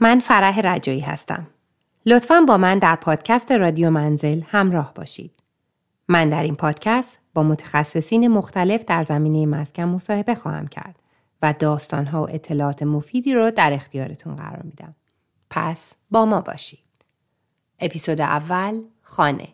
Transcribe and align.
من 0.00 0.20
فرح 0.20 0.60
رجایی 0.60 1.00
هستم. 1.00 1.46
لطفا 2.06 2.40
با 2.48 2.56
من 2.56 2.78
در 2.78 2.96
پادکست 2.96 3.52
رادیو 3.52 3.90
منزل 3.90 4.42
همراه 4.46 4.94
باشید. 4.94 5.32
من 6.08 6.28
در 6.28 6.42
این 6.42 6.56
پادکست 6.56 7.18
با 7.34 7.42
متخصصین 7.42 8.28
مختلف 8.28 8.84
در 8.84 9.02
زمینه 9.02 9.46
مسکن 9.46 9.82
مصاحبه 9.82 10.34
خواهم 10.34 10.68
کرد 10.68 10.96
و 11.42 11.54
داستانها 11.58 12.22
و 12.22 12.30
اطلاعات 12.30 12.82
مفیدی 12.82 13.34
رو 13.34 13.50
در 13.50 13.72
اختیارتون 13.72 14.36
قرار 14.36 14.62
میدم. 14.62 14.94
پس 15.50 15.92
با 16.10 16.24
ما 16.24 16.40
باشید. 16.40 16.80
اپیزود 17.78 18.20
اول 18.20 18.82
خانه. 19.02 19.48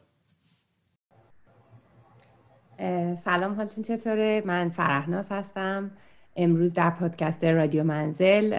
سلام 3.19 3.55
حالتون 3.55 3.85
چطوره؟ 3.85 4.43
من 4.47 4.69
فرهناز 4.69 5.33
هستم. 5.33 5.91
امروز 6.37 6.75
در 6.75 6.91
پادکست 6.91 7.45
رادیو 7.45 7.85
منزل 7.85 8.53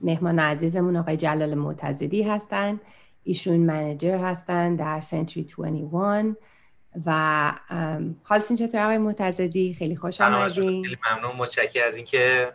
مهمان 0.00 0.38
عزیزمون 0.38 0.96
آقای 0.96 1.16
جلال 1.16 1.54
معتزدی 1.54 2.22
هستن. 2.22 2.80
ایشون 3.22 3.56
منجر 3.56 4.16
هستن 4.16 4.76
در 4.76 5.00
سنچری 5.00 5.42
21 5.42 6.36
و 7.06 7.52
حالتون 8.22 8.56
چطور 8.56 8.82
آقای 8.82 8.98
معتزدی؟ 8.98 9.74
خیلی 9.74 9.96
خوش 9.96 10.20
آمدین. 10.20 10.82
خیلی 10.82 10.96
ممنون. 11.12 11.36
متشکرم 11.36 11.88
از 11.88 11.96
اینکه 11.96 12.52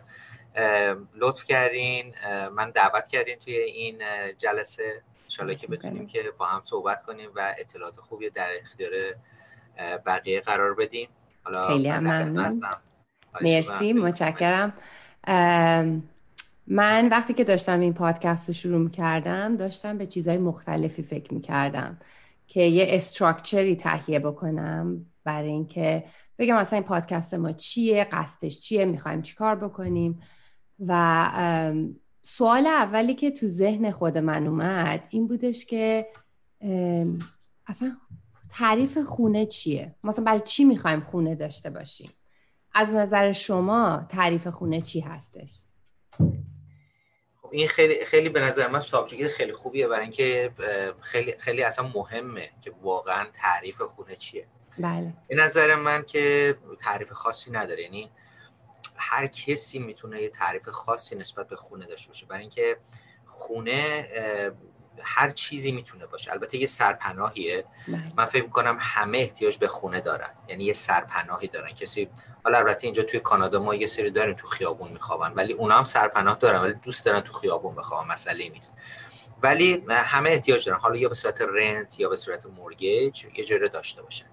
لطف 1.14 1.44
کردین. 1.44 2.14
من 2.56 2.70
دعوت 2.70 3.08
کردین 3.08 3.36
توی 3.36 3.56
این 3.56 4.02
جلسه. 4.38 5.02
انشالله 5.24 5.54
که 5.54 5.66
بتونیم 5.66 6.06
که 6.06 6.22
با 6.38 6.46
هم 6.46 6.60
صحبت 6.64 7.02
کنیم 7.02 7.30
و 7.34 7.54
اطلاعات 7.58 7.96
خوبی 7.96 8.30
در 8.30 8.48
اختیار 8.62 8.90
بقیه 10.06 10.40
قرار 10.40 10.74
بدیم. 10.74 11.08
حالا 11.42 11.68
خیلی 11.68 11.90
ممنون. 11.90 12.60
مرسی. 13.40 13.92
متشکرم. 13.92 14.72
من 16.66 17.08
وقتی 17.08 17.34
که 17.34 17.44
داشتم 17.44 17.80
این 17.80 17.94
پادکست 17.94 18.48
رو 18.48 18.54
شروع 18.54 18.90
کردم 18.90 19.56
داشتم 19.56 19.98
به 19.98 20.06
چیزهای 20.06 20.38
مختلفی 20.38 21.02
فکر 21.02 21.34
می‌کردم 21.34 21.98
که 22.46 22.60
یه 22.60 22.86
استراکچری 22.88 23.76
تهیه 23.76 24.18
بکنم 24.18 25.06
برای 25.24 25.48
اینکه 25.48 26.04
بگم 26.38 26.56
مثلا 26.56 26.76
این 26.76 26.88
پادکست 26.88 27.34
ما 27.34 27.52
چیه 27.52 28.04
قصدش 28.04 28.60
چیه 28.60 28.84
می‌خوایم 28.84 29.22
چیکار 29.22 29.56
بکنیم. 29.56 30.20
و 30.86 31.30
سوال 32.22 32.66
اولی 32.66 33.14
که 33.14 33.30
تو 33.30 33.46
ذهن 33.46 33.90
خود 33.90 34.18
من 34.18 34.46
اومد 34.46 35.02
این 35.10 35.26
بودش 35.26 35.66
که 35.66 36.06
اصلا 37.66 37.96
تعریف 38.48 38.98
خونه 38.98 39.46
چیه؟ 39.46 39.94
مثلا 40.04 40.24
برای 40.24 40.40
چی 40.44 40.64
می‌خوایم 40.64 41.00
خونه 41.00 41.34
داشته 41.34 41.70
باشیم؟ 41.70 42.10
از 42.74 42.94
نظر 42.94 43.32
شما 43.32 44.06
تعریف 44.08 44.46
خونه 44.46 44.80
چی 44.80 45.00
هستش؟ 45.00 45.60
این 47.52 47.68
خیلی 47.68 48.04
خیلی 48.04 48.28
به 48.28 48.40
نظر 48.40 48.68
من 48.68 48.80
سابجکت 48.80 49.28
خیلی 49.28 49.52
خوبیه 49.52 49.88
برای 49.88 50.02
اینکه 50.02 50.52
خیلی 51.00 51.34
خیلی 51.38 51.62
اصلا 51.62 51.88
مهمه 51.94 52.50
که 52.60 52.72
واقعا 52.82 53.26
تعریف 53.34 53.82
خونه 53.82 54.16
چیه. 54.16 54.46
بله. 54.78 55.12
به 55.28 55.34
نظر 55.34 55.74
من 55.74 56.02
که 56.02 56.54
تعریف 56.80 57.12
خاصی 57.12 57.50
نداره. 57.50 57.82
یعنی 57.82 58.10
هر 58.96 59.26
کسی 59.26 59.78
می‌تونه 59.78 60.22
یه 60.22 60.28
تعریف 60.28 60.68
خاصی 60.68 61.16
نسبت 61.16 61.48
به 61.48 61.56
خونه 61.56 61.86
داشته 61.86 62.08
باشه. 62.08 62.26
برای 62.26 62.40
اینکه 62.40 62.76
خونه 63.26 64.08
هر 65.02 65.30
چیزی 65.30 65.72
می‌تونه 65.72 66.06
باشه. 66.06 66.32
البته 66.32 66.58
یه 66.58 66.66
سرپناهیه. 66.66 67.64
بله. 67.88 68.12
من 68.16 68.24
فکر 68.24 68.42
می‌کنم 68.42 68.76
همه 68.80 69.18
احتیاج 69.18 69.58
به 69.58 69.68
خونه 69.68 70.00
دارن. 70.00 70.30
یعنی 70.48 70.64
یه 70.64 70.72
سرپناهی 70.72 71.48
دارن. 71.48 71.72
کسی 71.72 72.08
حالا 72.44 72.58
البته 72.58 72.86
اینجا 72.86 73.02
توی 73.02 73.20
کانادا 73.20 73.58
ما 73.58 73.74
یه 73.74 73.86
سری 73.86 74.10
داریم 74.10 74.34
تو 74.34 74.46
خیابون 74.46 74.92
میخوابن 74.92 75.32
ولی 75.32 75.52
اونا 75.52 75.78
هم 75.78 75.84
سرپناه 75.84 76.34
دارن 76.34 76.60
ولی 76.60 76.74
دوست 76.74 77.06
دارن 77.06 77.20
تو 77.20 77.32
خیابون 77.32 77.74
بخوابن 77.74 78.12
مسئله 78.12 78.48
نیست. 78.48 78.74
ولی 79.42 79.84
همه 79.90 80.30
احتیاج 80.30 80.66
دارن. 80.66 80.78
حالا 80.78 80.96
یا 80.96 81.08
به 81.08 81.14
صورت 81.14 81.42
رنت 81.42 82.00
یا 82.00 82.08
به 82.08 82.16
صورت 82.16 82.46
مورگیج 82.46 83.24
یه 83.36 83.44
جوری 83.44 83.68
داشته 83.68 84.02
باشن. 84.02 84.26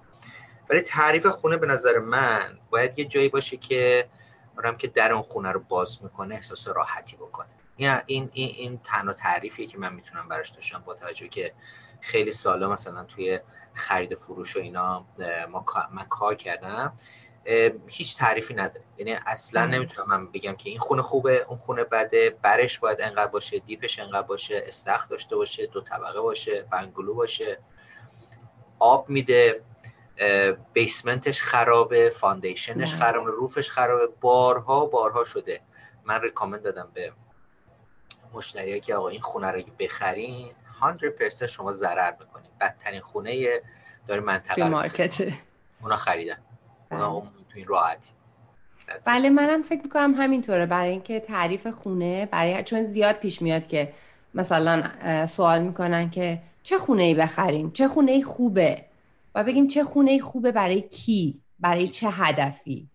ولی 0.69 0.81
تعریف 0.81 1.27
خونه 1.27 1.57
به 1.57 1.67
نظر 1.67 1.99
من 1.99 2.59
باید 2.69 2.99
یه 2.99 3.05
جایی 3.05 3.29
باشه 3.29 3.57
که 3.57 4.09
آدم 4.57 4.77
که 4.77 4.87
در 4.87 5.11
اون 5.11 5.21
خونه 5.21 5.51
رو 5.51 5.59
باز 5.59 6.03
می‌کنه 6.03 6.35
احساس 6.35 6.67
راحتی 6.67 7.15
بکنه. 7.15 7.49
این 7.77 7.99
این 8.05 8.29
این 8.33 8.81
تنها 8.83 9.13
تعریفیه 9.13 9.67
که 9.67 9.77
من 9.77 9.93
می‌تونم 9.93 10.27
براش 10.27 10.49
داشتم 10.49 10.79
با 10.79 10.93
توجه 10.93 11.27
که 11.27 11.53
خیلی 12.01 12.31
سالا 12.31 12.69
مثلا 12.69 13.03
توی 13.03 13.39
خرید 13.73 14.15
فروش 14.15 14.57
و 14.57 14.59
اینا 14.59 15.05
ما 15.49 15.65
من 15.91 16.05
کار 16.05 16.35
کردم 16.35 16.93
هیچ 17.87 18.17
تعریفی 18.17 18.53
نداره. 18.53 18.85
یعنی 18.97 19.13
اصلا 19.13 19.65
نمی‌تونم 19.65 20.09
من 20.09 20.31
بگم 20.31 20.55
که 20.55 20.69
این 20.69 20.79
خونه 20.79 21.01
خوبه 21.01 21.45
اون 21.49 21.57
خونه 21.57 21.83
بده 21.83 22.29
برش 22.41 22.79
باید 22.79 23.01
انقدر 23.01 23.31
باشه 23.31 23.59
دیپش 23.59 23.99
انقدر 23.99 24.27
باشه 24.27 24.63
استخر 24.65 25.05
داشته 25.05 25.35
باشه 25.35 25.65
دو 25.65 25.81
طبقه 25.81 26.21
باشه 26.21 26.61
بنگلو 26.61 27.13
باشه. 27.13 27.59
آب 28.79 29.09
میده 29.09 29.63
basement 30.73 31.28
ش 31.28 31.41
خرابه 31.41 32.09
foundation 32.09 32.81
ش 32.81 32.95
خرابه 32.95 33.31
roof 33.31 33.58
ش 33.58 33.71
خرابه. 33.71 34.07
بارها 34.21 34.85
بارها 34.85 35.23
شده. 35.23 35.61
من 36.03 36.21
recommend 36.21 36.61
دادم 36.61 36.91
به 36.93 37.13
مشتری 38.33 38.79
که 38.79 38.95
آقا 38.95 39.09
این 39.09 39.21
خونه 39.21 39.51
رو 39.51 39.61
بخرین 39.79 40.47
100% 40.81 41.43
شما 41.43 41.71
ضرر 41.71 42.13
می‌کنین 42.19 42.51
بدترین 42.61 43.01
خونه 43.01 43.47
داره 44.07 44.21
منطقه 44.21 44.69
market. 44.69 45.33
اونا 45.81 45.95
خریدن. 45.95 46.37
اونا 46.91 47.19
بله. 47.19 47.29
تو 47.29 47.55
این 47.55 47.67
راحتی. 47.67 48.09
بله 49.07 49.29
منم 49.29 49.63
فکر 49.63 49.81
می‌کنم 49.83 50.13
همینطوره. 50.13 50.65
برای 50.65 50.91
اینکه 50.91 51.19
تعریف 51.19 51.67
خونه 51.67 52.25
برای 52.25 52.63
چون 52.63 52.85
زیاد 52.85 53.15
پیش 53.15 53.41
میاد 53.41 53.67
که 53.67 53.93
مثلا 54.33 54.83
سوال 55.27 55.61
می‌کنن 55.61 56.09
که 56.09 56.41
چه 56.63 56.77
خونه 56.77 57.03
ای 57.03 57.15
بخریم 57.15 57.71
چه 57.71 57.87
خونه 57.87 58.11
ای 58.11 58.23
خوبه؟ 58.23 58.85
و 59.35 59.43
بگیم 59.43 59.67
چه 59.67 59.83
خونه 59.83 60.11
ای 60.11 60.19
خوبه 60.19 60.51
برای 60.51 60.81
کی؟ 60.81 61.41
برای 61.59 61.87
چه 61.87 62.07
هدفی؟ 62.09 62.89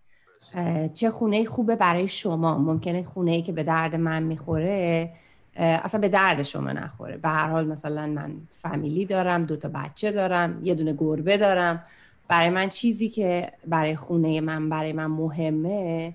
چه 0.94 1.10
خونه 1.10 1.36
ای 1.36 1.46
خوبه 1.46 1.76
برای 1.76 2.08
شما؟ 2.08 2.58
ممکنه 2.58 3.04
خونه 3.04 3.30
ای 3.32 3.42
که 3.42 3.52
به 3.52 3.62
درد 3.62 3.94
من 3.94 4.22
می‌خوره 4.22 5.12
اصلا 5.58 6.00
به 6.00 6.08
درد 6.08 6.42
شما 6.42 6.72
نخوره. 6.72 7.16
به 7.16 7.28
هر 7.28 7.48
حال 7.48 7.66
مثلا 7.66 8.06
من 8.06 8.32
فامیلی 8.50 9.04
دارم 9.04 9.44
دو 9.44 9.56
تا 9.56 9.70
بچه 9.74 10.10
دارم 10.10 10.60
یه 10.62 10.74
دونه 10.74 10.92
گربه 10.92 11.36
دارم. 11.36 11.82
برای 12.28 12.50
من 12.50 12.68
چیزی 12.68 13.08
که 13.08 13.52
برای 13.66 13.96
خونه 13.96 14.40
من 14.40 14.68
برای 14.68 14.92
من 14.92 15.06
مهمه 15.06 16.14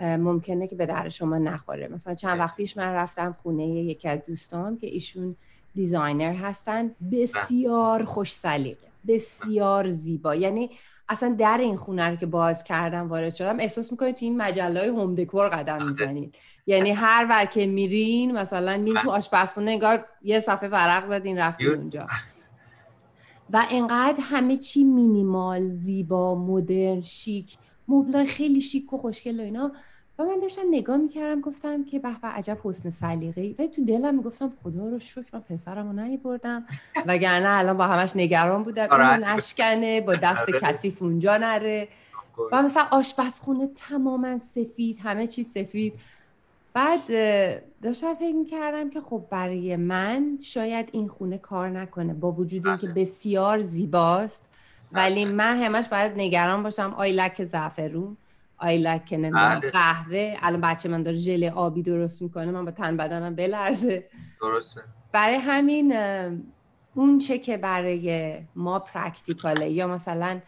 ممکنه 0.00 0.66
که 0.66 0.76
به 0.76 0.86
درد 0.86 1.08
شما 1.08 1.38
نخوره. 1.38 1.88
مثلا 1.88 2.14
چند 2.14 2.38
وقت 2.38 2.56
پیش 2.56 2.76
من 2.76 2.92
رفتم 2.92 3.36
خونه 3.42 3.66
یکی 3.66 4.08
از 4.08 4.18
دوستان 4.26 4.78
که 4.78 4.86
ایشون 4.86 5.36
designer 5.74 6.32
هستن. 6.32 6.90
بسیار 7.12 8.04
خوش 8.04 8.32
سلیقه 8.32 8.88
بسیار 9.08 9.88
زیبا. 9.88 10.34
یعنی 10.34 10.70
اصلا 11.08 11.34
در 11.38 11.58
این 11.58 11.76
خونه 11.76 12.08
رو 12.08 12.16
که 12.16 12.26
باز 12.26 12.64
کردم 12.64 13.08
وارد 13.08 13.34
شدم 13.34 13.60
احساس 13.60 13.92
می‌کنید 13.92 14.16
تو 14.16 14.24
این 14.24 14.36
مجله 14.36 14.80
های 14.80 14.88
home 14.88 15.14
decor 15.14 15.48
قدم 15.48 15.74
آره. 15.74 15.84
می‌زنید. 15.84 16.34
یعنی 16.66 16.90
هر 16.90 17.26
ور 17.30 17.44
که 17.44 17.66
میرین 17.66 18.32
مثلا 18.32 18.76
میرین 18.76 19.02
تو 19.02 19.10
آشپزخونه 19.10 19.70
انگار 19.70 19.98
یه 20.22 20.40
صفحه 20.40 20.68
ورق 20.68 21.08
زدین 21.08 21.38
رفتین 21.38 21.68
اونجا. 21.68 22.06
و 23.50 23.64
انقدر 23.70 24.18
همه 24.20 24.56
چی 24.56 24.84
مینیمال 24.84 25.74
زیبا 25.74 26.34
مدرن 26.34 27.00
شیک 27.00 27.56
مبلای 27.88 28.26
خیلی 28.26 28.60
شیک 28.60 28.92
و 28.92 28.98
خوشگل 28.98 29.40
و 29.40 29.42
اینا. 29.42 29.72
و 30.18 30.24
من 30.24 30.40
داشتم 30.42 30.62
نگاه 30.70 30.96
می‌کردم 30.96 31.40
گفتم 31.40 31.84
که 31.84 31.98
به 31.98 32.08
به 32.22 32.28
عجب 32.28 32.58
حسن 32.64 32.90
سلیقه 32.90 33.54
و 33.58 33.66
تو 33.66 33.84
دلم 33.84 34.14
می‌گفتم 34.14 34.52
خدا 34.62 34.88
رو 34.88 34.98
شکر 34.98 35.24
من 35.32 35.40
پسرمو 35.40 35.92
نیاوردم 35.92 36.64
وگرنه 37.06 37.48
الان 37.48 37.76
با 37.76 37.86
همش 37.86 38.12
نگران 38.16 38.62
بودم. 38.62 38.82
اینو 38.82 38.94
آره. 38.94 39.34
نشکنه 39.34 40.00
با 40.00 40.14
دست 40.14 40.40
آره. 40.40 40.60
کثیف 40.60 41.02
اونجا 41.02 41.36
نره. 41.36 41.88
و 42.52 42.62
مثلا 42.62 42.86
آشپزخونه 42.90 43.66
تماما 43.66 44.38
سفید 44.38 44.98
همه 45.02 45.26
چی 45.26 45.42
سفید. 45.44 45.92
بعد 46.74 47.00
داشتم 47.82 48.14
فکر 48.14 48.34
می‌کردم 48.34 48.90
که 48.90 49.00
خب 49.00 49.24
برای 49.30 49.76
من 49.76 50.38
شاید 50.42 50.88
این 50.92 51.08
خونه 51.08 51.38
کار 51.38 51.68
نکنه 51.68 52.14
با 52.14 52.32
وجود 52.32 52.66
اینکه 52.66 52.86
بله. 52.86 53.02
بسیار 53.04 53.60
زیباست. 53.60 54.42
ولی 54.92 55.24
من 55.24 55.62
همش 55.62 55.88
باید 55.88 56.12
نگران 56.16 56.62
باشم. 56.62 56.94
آیلک 56.96 57.44
زعفرون 57.44 58.16
آیلک 58.58 59.06
که 59.06 59.16
نمی‌دونم 59.16 59.60
بله. 59.60 59.70
قهوه 59.70 60.36
الان 60.40 60.60
بچه 60.60 60.88
من 60.88 61.02
داره 61.02 61.16
ژل 61.16 61.44
آبی 61.44 61.82
درست 61.82 62.22
می‌کنه 62.22 62.50
من 62.50 62.64
با 62.64 62.70
تن 62.70 62.96
بدنم 62.96 63.34
بلرزه 63.34 64.08
درسته 64.40 64.80
برای 65.12 65.34
همین 65.36 65.96
اون 66.94 67.18
چه 67.18 67.38
که 67.38 67.56
برای 67.56 68.38
ما 68.54 68.78
practical 68.78 69.59
ه 69.59 69.68
یا 69.68 69.86
مثلا 69.86 70.40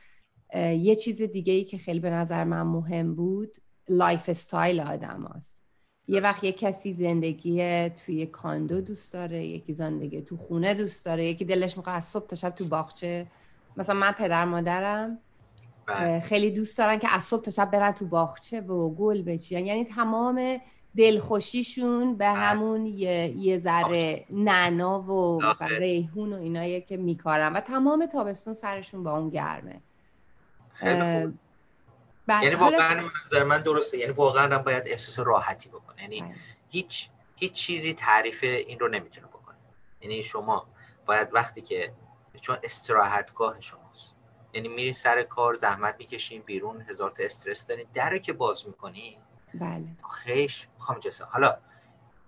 یه 0.55 0.97
چیز 0.97 1.23
دیگه 1.23 1.53
ای 1.53 1.65
که 1.65 1.79
خیلی 1.79 2.01
به 2.01 2.11
نظر 2.11 2.45
من 2.45 2.63
مهم 2.63 3.15
بود 3.15 3.57
lifestyle 3.89 4.81
آدم 4.81 5.33
هست. 5.37 5.63
یه 6.09 6.21
وقت 6.21 6.45
یه 6.45 6.53
کسی 6.53 6.93
زندگی 6.93 7.89
توی 7.89 8.27
condo 8.27 8.81
دوست 8.81 9.13
داره 9.13 9.47
یکی 9.47 9.75
زندگی 9.75 10.23
تو 10.23 10.37
خونه 10.37 10.75
دوست 10.75 11.05
داره 11.05 11.25
یکی 11.25 11.45
دلش 11.45 11.77
می‌خواد 11.77 11.97
از 11.97 12.05
صبح 12.05 12.27
تا 12.27 12.37
شب 12.37 12.51
تو 12.51 12.65
باغچه 12.65 13.27
مثلا 13.77 13.95
من 13.95 14.13
پدر 14.13 14.45
مادرم 14.45 15.09
بله. 15.09 15.19
خیلی 16.23 16.51
دوست 16.51 16.79
دارن 16.79 16.99
که 16.99 17.15
از 17.15 17.25
صبح 17.25 17.43
تا 17.43 17.51
شب 17.51 17.71
برن 17.71 17.93
تو 17.93 18.07
باغچه 18.07 18.61
و 18.61 18.95
گل 18.95 19.23
بچین 19.23 19.67
یعنی 19.67 19.85
تمام 19.85 20.61
دلخوشیشون 20.97 22.17
به 22.17 22.27
همون 22.27 22.87
یه, 22.87 23.35
یه 23.37 23.59
ذره 23.59 24.25
نعنا 24.31 25.01
و 25.01 25.43
مثلا 25.43 25.67
ریحون 25.67 26.33
و 26.33 26.37
اینایی 26.37 26.81
که 26.81 26.97
میکارن. 26.97 27.53
و 27.53 27.61
تمام 27.61 28.07
تابستون 28.07 28.55
سرشون 28.55 29.03
با 29.03 29.19
اون 29.19 29.31
گرمه. 29.31 29.81
یعنی 32.29 32.55
واقعا 32.55 33.11
نظر 33.27 33.45
من 33.45 33.63
درسته. 33.63 33.99
یعنی 33.99 34.13
واقعا 34.13 34.59
باید 34.59 34.83
احساس 34.87 35.19
راحتی 35.19 35.69
بکنه. 35.69 36.03
یعنی 36.03 36.21
بله. 36.21 36.35
هیچ 36.69 37.09
هیچ 37.37 37.53
چیزی 37.53 37.95
تعریف 37.95 38.45
این 38.45 38.79
رو 38.79 38.89
نمی‌تونه 38.89 39.27
بکنه. 39.27 39.57
یعنی 40.01 40.23
شما 40.23 40.67
باید 41.07 41.29
وقتی 41.33 41.61
که 41.61 41.93
چون 42.41 42.57
استراحتگاه 42.65 43.61
شماست. 43.61 44.17
یعنی 44.53 44.69
میری 44.69 44.93
سر 44.93 45.23
کار 45.23 45.55
زحمت 45.55 45.97
می‌کشین 45.99 46.43
بیرون 46.43 46.81
هزار 46.81 47.11
تا 47.11 47.23
استرس 47.23 47.67
دارین 47.67 47.87
در 47.95 48.19
که 48.19 48.33
باز 48.33 48.67
می‌کنی؟ 48.67 49.19
بله. 49.55 49.85
خیش 50.13 50.69
می‌خوام 50.75 51.01
حالا 51.31 51.57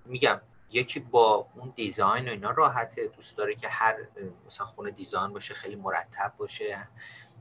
میگم 0.04 0.40
یکی 0.70 1.00
با 1.00 1.46
اون 1.54 1.72
دیزاین 1.76 2.28
و 2.28 2.30
اینا 2.30 2.50
راحته. 2.50 3.06
دوست 3.06 3.36
داره 3.36 3.54
که 3.54 3.68
هر 3.68 3.96
مثلا 4.46 4.66
خونه 4.66 4.90
دیزاین 4.90 5.32
باشه 5.32 5.54
خیلی 5.54 5.76
مرتب 5.76 6.34
باشه. 6.36 6.88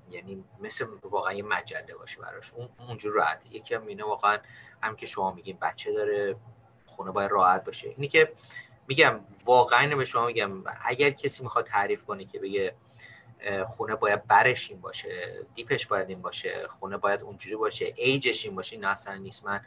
یعنی 0.10 0.44
مثل 0.60 0.86
واقعا 1.04 1.34
یه 1.34 1.44
مجله 1.44 1.96
باشه 1.96 2.22
براش. 2.22 2.54
اون 2.54 2.70
اونجور 2.80 3.14
راحته. 3.14 3.56
یکی 3.56 3.76
هم 3.76 3.88
اینه 3.88 4.04
واقعا 4.04 4.38
هم 4.84 4.96
که 4.96 5.06
شما 5.06 5.32
میگین 5.32 5.58
بچه 5.62 5.94
داره 5.94 6.36
خونه 6.86 7.12
باید 7.12 7.32
راحت 7.32 7.64
باشه. 7.64 7.90
اینی 7.90 8.08
که 8.08 8.34
میگم 8.88 9.20
واقعا 9.46 9.96
به 9.96 10.06
شما 10.06 10.26
میگم. 10.26 10.64
اگر 10.86 11.10
کسی 11.10 11.44
می‌خواد 11.44 11.66
تعریف 11.66 12.04
کنه 12.06 12.26
که 12.26 12.40
بگه 12.40 12.76
خونه 13.68 13.96
باید 13.96 14.28
برش 14.28 14.72
این 14.72 14.82
باشه 14.82 15.46
دیپش 15.56 15.88
باید 15.88 16.10
این 16.10 16.22
باشه 16.22 16.68
خونه 16.68 16.98
باید 16.98 17.22
اونجوری 17.22 17.56
باشه 17.56 17.94
ایجش 17.96 18.46
این 18.46 18.56
باشه 18.56 18.76
این 18.76 18.86
اصلا 18.86 19.16
نیست. 19.16 19.46
من 19.46 19.62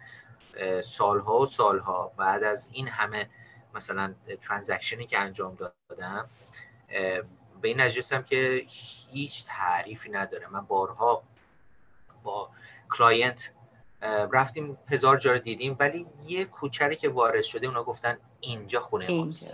سالها 0.81 1.38
و 1.38 1.47
سالها 1.47 2.12
بعد 2.17 2.44
از 2.44 2.69
این 2.73 2.88
همه 2.88 3.31
مثلا 3.75 4.15
transaction 4.41 5.01
ی 5.01 5.06
که 5.06 5.19
انجام 5.19 5.59
دادم 5.88 6.29
به 7.62 7.69
این 7.69 7.81
نجستم 7.81 8.23
که 8.23 8.67
هیچ 9.12 9.44
تعریفی 9.47 10.11
نداره. 10.11 10.49
من 10.49 10.65
بارها 10.65 11.23
با 12.23 12.50
client 12.91 13.53
رفتیم 14.32 14.79
هزار 14.88 15.17
جا 15.17 15.32
رو 15.32 15.38
دیدیم 15.38 15.77
ولی 15.79 16.06
یه 16.27 16.44
کوچه‌ای 16.45 16.97
که 16.97 17.09
وارد 17.09 17.43
شده 17.43 17.67
اونا 17.67 17.85
گفتن 17.85 18.19
اینجا 18.41 18.81
خونه 18.81 19.12
ماست. 19.12 19.53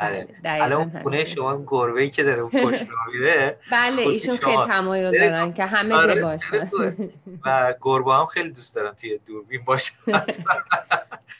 آره. 0.00 0.28
الان 0.44 1.02
خونه 1.02 1.24
شما 1.24 1.64
گربه 1.66 2.02
ای 2.02 2.10
که 2.10 2.22
داره 2.22 2.42
پشت 2.42 2.86
میره 3.12 3.58
بله 3.72 4.02
خب 4.02 4.08
ایشون 4.08 4.36
خیلی 4.36 4.56
تمایل 4.56 5.18
دارن 5.18 5.52
که 5.52 5.64
همه 5.64 5.90
جا 5.90 6.00
آره، 6.00 6.22
باشن 6.22 6.68
و 7.44 7.74
گربه 7.80 8.14
هم 8.14 8.26
خیلی 8.26 8.50
دوست 8.50 8.74
دارن 8.74 8.92
توی 8.92 9.20
دوربین 9.26 9.60
باشن 9.64 9.94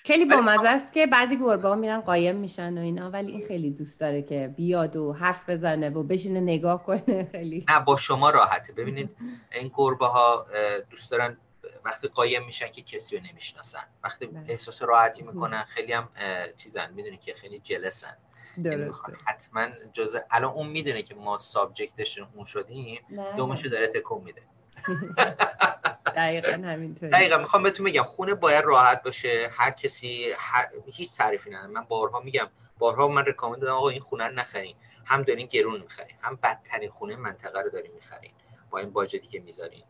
خیلی 0.08 0.24
بامزه 0.24 0.68
است 0.68 0.92
که 0.92 1.06
بعضی 1.06 1.36
گربه 1.36 1.68
ها 1.68 1.74
میرن 1.74 2.00
قایم 2.00 2.36
میشن 2.36 2.78
و 2.78 2.80
اینا 2.80 3.10
ولی 3.10 3.32
این 3.32 3.46
خیلی 3.48 3.70
دوست 3.70 4.00
داره 4.00 4.22
که 4.22 4.54
بیاد 4.56 4.96
و 4.96 5.12
حرف 5.12 5.48
بزنه 5.48 5.90
و 5.90 6.02
بشینه 6.02 6.40
نگاه 6.40 6.84
کنه. 6.84 7.28
خیلی. 7.32 7.64
نه 7.68 7.80
با 7.80 7.96
شما 7.96 8.30
راحته. 8.30 8.72
ببینید 8.72 9.16
این 9.52 9.70
گربه 9.74 10.06
ها 10.06 10.46
دوست 10.90 11.10
دارن 11.10 11.36
وقتی 11.84 12.08
قایم 12.08 12.46
میشن 12.46 12.68
که 12.68 12.82
کسی 12.82 13.16
رو 13.16 13.22
نمی‌شناسن. 13.30 13.84
وقتی 14.04 14.26
بله. 14.26 14.44
احساس 14.48 14.82
راحتی 14.82 15.22
می‌کنن 15.22 15.64
خیلی 15.64 15.92
هم 15.92 16.08
چیزن 16.56 16.90
می‌دونی 16.94 17.16
که 17.16 17.34
خیلی 17.34 17.58
جلسن. 17.58 18.16
یعنی 18.64 18.90
حتما 19.24 19.68
جزء 19.92 20.18
الان 20.30 20.52
اون 20.52 20.68
می‌دونه 20.68 21.02
که 21.02 21.14
ما 21.14 21.38
سابجکتش 21.38 22.18
اون 22.18 22.44
شدیم 22.44 23.00
دومشو 23.36 23.68
داره 23.68 23.88
تکون 23.88 24.22
میده. 24.22 24.42
دقیقا 26.16 26.52
همینطوری 26.52 27.12
دقیقا 27.12 27.38
می‌خوام 27.38 27.62
بهتون 27.62 27.86
بگم 27.86 28.02
خونه 28.02 28.34
باید 28.34 28.64
راحت 28.64 29.02
باشه 29.02 29.50
هر 29.52 29.70
کسی 29.70 30.32
هر... 30.38 30.68
هیچ 30.86 31.16
تعریفی 31.16 31.50
نداره 31.50 31.70
من 31.70 31.84
بارها 31.84 32.20
میگم 32.20 32.50
بارها 32.78 33.08
من 33.08 33.24
رکامند 33.24 33.60
دادم 33.60 33.72
آقا 33.74 33.88
این 33.88 34.00
خونه 34.00 34.26
رو 34.26 34.34
نخرین. 34.34 34.76
هم 35.04 35.22
دارین 35.22 35.46
گرون 35.46 35.80
می‌خرین 35.80 36.16
هم 36.20 36.38
بدترین 36.42 36.90
خونه 36.90 37.16
منطقه 37.16 37.60
رو 37.60 37.70
دارین 37.70 37.92
می‌خرین. 37.94 38.32
با 38.70 38.78
این 38.78 38.90
باجتی 38.90 39.26
که 39.26 39.40
می‌ذارین. 39.40 39.82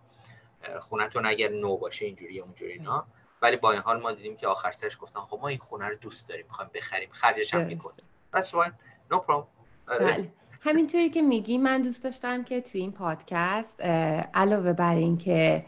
خونتون 0.81 1.27
اگر 1.27 1.49
نو 1.49 1.77
باشه 1.77 2.05
اینجوری 2.05 2.41
اونجوری 2.41 2.73
اینا. 2.73 3.07
ولی 3.43 3.57
با 3.57 3.73
این 3.73 3.81
حال 3.81 4.01
ما 4.01 4.13
دیدیم 4.13 4.37
که 4.37 4.47
آخر 4.47 4.73
سرش 4.73 4.99
گفتن 5.01 5.21
خب 5.21 5.39
ما 5.43 5.49
این 5.49 5.59
خونه 5.59 5.89
رو 5.89 5.95
دوست 5.95 6.29
داریم 6.29 6.47
می‌خوایم 6.47 6.71
بخریم. 6.75 7.09
خرجش 7.13 7.55
هم 7.55 7.67
می‌کنیم. 7.67 8.07
That's 8.35 8.51
fine. 8.51 8.73
No 9.11 9.19
problem. 9.19 9.47
آره. 9.89 10.05
بله. 10.07 10.29
همینطوری 10.61 11.11
که 11.11 11.23
میگی 11.23 11.59
من 11.59 11.83
دوست 11.83 12.05
داشتم 12.05 12.45
که 12.45 12.61
توی 12.61 12.81
این 12.81 12.93
پادکست 12.93 13.81
علاوه 14.35 14.73
بر 14.73 14.95
اینکه 14.95 15.65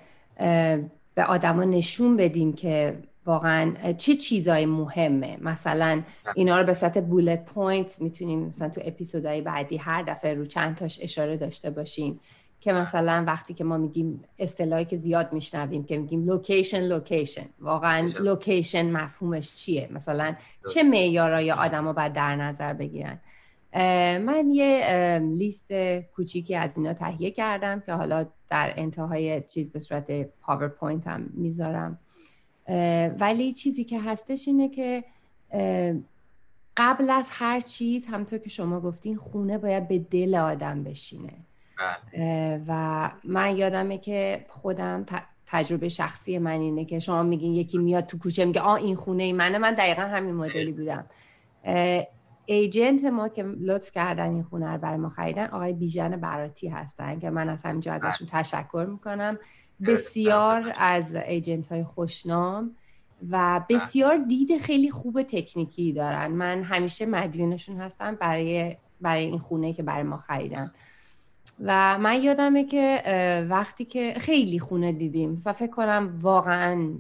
به 1.15 1.25
آدما 1.29 1.65
نشون 1.65 2.17
بدیم 2.17 2.53
که 2.53 3.03
واقعا 3.27 3.75
چه 3.99 4.15
چیزای 4.15 4.67
مهمه 4.67 5.39
مثلا 5.41 6.03
اینا 6.35 6.61
رو 6.61 6.67
به 6.67 6.75
صورت 6.75 7.01
bullet 7.01 7.45
point 7.45 8.01
می‌تونیم 8.01 8.41
مثلا 8.41 8.69
تو 8.69 8.81
اپیزودهای 8.85 9.41
بعدی 9.41 9.77
هر 9.77 10.03
دفعه 10.03 10.35
رو 10.35 10.45
چند 10.45 10.77
تاش 10.77 10.99
اشاره 11.03 11.37
داشته 11.37 11.71
باشیم 11.71 12.21
که 12.61 12.73
مثلا 12.73 13.25
وقتی 13.27 13.55
که 13.55 13.65
ما 13.65 13.77
میگیم 13.77 14.23
اصطلاحی 14.39 14.85
که 14.85 14.97
زیاد 14.97 15.33
میشنویم 15.33 15.85
که 15.85 15.99
میگیم 15.99 16.25
location 16.25 16.81
location 16.81 17.47
واقعا 17.61 18.11
location 18.21 18.91
مفهومش 18.91 19.57
چیه؟ 19.57 19.89
مثلا 19.93 20.35
چه 20.75 20.83
معیارای 20.83 21.53
آدم 21.53 21.87
رو 21.87 21.93
باید 21.93 22.13
در 22.13 22.37
نظر 22.37 22.73
بگیرن؟ 22.73 23.19
من 24.19 24.51
یه 24.53 25.19
لیست 25.19 25.73
کوچیکی 26.15 26.55
از 26.57 26.77
اینا 26.77 26.93
تهیه 26.93 27.31
کردم 27.31 27.81
که 27.81 27.93
حالا 27.93 28.27
در 28.51 28.75
انتهای 28.77 29.41
چیز 29.41 29.73
به 29.73 29.79
صورت 29.79 30.11
PowerPoint 30.23 31.07
هم 31.07 31.31
می‌ذارم. 31.35 31.99
ولی 33.21 33.53
چیزی 33.53 33.85
که 33.85 34.01
هستش 34.01 34.49
اینه 34.49 34.69
که 34.69 35.05
قبل 36.77 37.11
از 37.11 37.29
هر 37.31 37.61
چیز 37.61 38.07
همونطور 38.07 38.39
که 38.39 38.49
شما 38.49 38.81
گفتین 38.81 39.17
خونه 39.17 39.59
باید 39.59 39.89
به 39.89 39.99
دل 39.99 40.35
آدم 40.35 40.85
بشینه. 40.85 41.33
و 42.67 43.11
من 43.25 43.57
یادمه 43.57 43.99
که 43.99 44.47
خودم 44.49 45.07
تجربه 45.47 45.89
شخصی 45.89 46.39
من 46.39 46.61
اینه 46.61 46.85
که 46.85 46.99
شما 46.99 47.23
میگین 47.23 47.55
یکی 47.55 47.79
میاد 47.79 48.07
تو 48.07 48.19
کوچه 48.19 48.45
میگه 48.45 48.61
آ 48.61 48.75
این 48.75 48.97
خونه 48.97 49.23
ای 49.23 49.33
منه. 49.33 49.59
من 49.59 49.75
دقیقا 49.75 50.03
همین 50.03 50.35
مدلی 50.35 50.73
بودم. 50.73 51.05
ایجنت 52.47 53.05
ما 53.05 53.29
که 53.29 53.43
لطف 53.43 53.91
کردن 53.91 54.29
این 54.29 54.43
خونه 54.43 54.73
رو 54.73 54.79
برای 54.79 54.97
ما 54.97 55.09
خریدن 55.09 55.47
آقای 55.47 55.73
بیژن 55.73 56.17
براتی 56.17 56.69
هستن 56.69 57.19
که 57.19 57.31
من 57.31 57.49
از 57.49 57.63
همینجا 57.63 57.93
ازشون 57.93 58.29
بله. 58.33 58.43
تشکر 58.43 58.87
می‌کنم. 58.91 59.39
بسیار 59.87 60.75
از 60.79 61.15
ایجنت 61.15 61.73
های 61.73 61.85
خوشنام 61.85 62.77
و 63.31 63.61
بسیار 63.69 64.17
دید 64.17 64.59
خیلی 64.59 64.91
خوب 64.91 65.23
تکنیکی 65.23 65.93
دارن. 65.93 66.27
من 66.27 66.63
همیشه 66.63 67.07
مدیونشون 67.07 67.81
هستم 67.81 68.15
برای 68.15 68.77
برای 69.01 69.25
این 69.25 69.39
خونه 69.39 69.73
که 69.73 69.83
برای 69.83 70.03
ما 70.03 70.17
خریدن. 70.17 70.73
و 71.61 71.99
من 71.99 72.23
یادمه 72.23 72.65
که 72.65 73.03
وقتی 73.49 73.85
که 73.85 74.15
خیلی 74.19 74.59
خونه 74.59 74.93
دیدیم. 74.93 75.31
مثلا 75.31 75.53
فکر 75.53 75.71
کنم 75.71 76.19
واقعا 76.23 76.95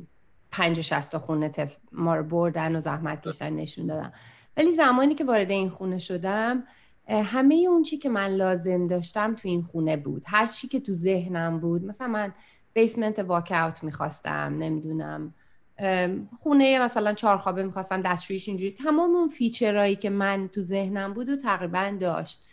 پنجاه 0.50 0.78
شصت 0.78 1.18
خونه 1.19 1.52
ما 1.93 2.17
رو 2.17 2.23
بردن 2.23 2.76
و 2.76 2.81
زحمت 2.81 3.29
کشیدن 3.28 3.52
نشون 3.52 3.87
دادن 3.87 4.12
ولی 4.57 4.75
زمانی 4.75 5.14
که 5.14 5.25
وارد 5.25 5.50
این 5.50 5.69
خونه 5.71 5.99
شدم 5.99 6.64
همه 7.09 7.55
اون 7.55 7.83
چی 7.83 7.99
که 7.99 8.09
من 8.09 8.26
لازم 8.26 8.87
داشتم 8.87 9.35
تو 9.35 9.49
این 9.49 9.62
خونه 9.62 9.97
بود. 9.97 10.23
هر 10.26 10.47
چی 10.47 10.69
که 10.69 10.81
تو 10.81 10.93
ذهنم 10.93 11.61
بود. 11.61 11.85
مثلا 11.85 12.07
من 12.07 12.33
basement 12.73 13.18
walk-out 13.18 13.85
می‌خواستم 13.85 14.57
نمی‌دونم. 14.59 15.35
خونه 16.37 16.79
مثلا 16.79 17.12
چهار 17.12 17.37
خوابه 17.37 17.62
می‌خواستم 17.62 18.02
دستشویش 18.02 18.49
اینجوری. 18.49 18.73
تمام 18.73 19.11
اون 19.11 19.29
feature 19.28 19.76
هایی 19.76 19.97
که 19.97 20.11
من 20.11 20.49
تو 20.49 20.62
ذهنم 20.62 21.14
بود 21.14 21.29
و 21.29 21.37
تقریبا 21.37 21.97
داشت. 22.00 22.45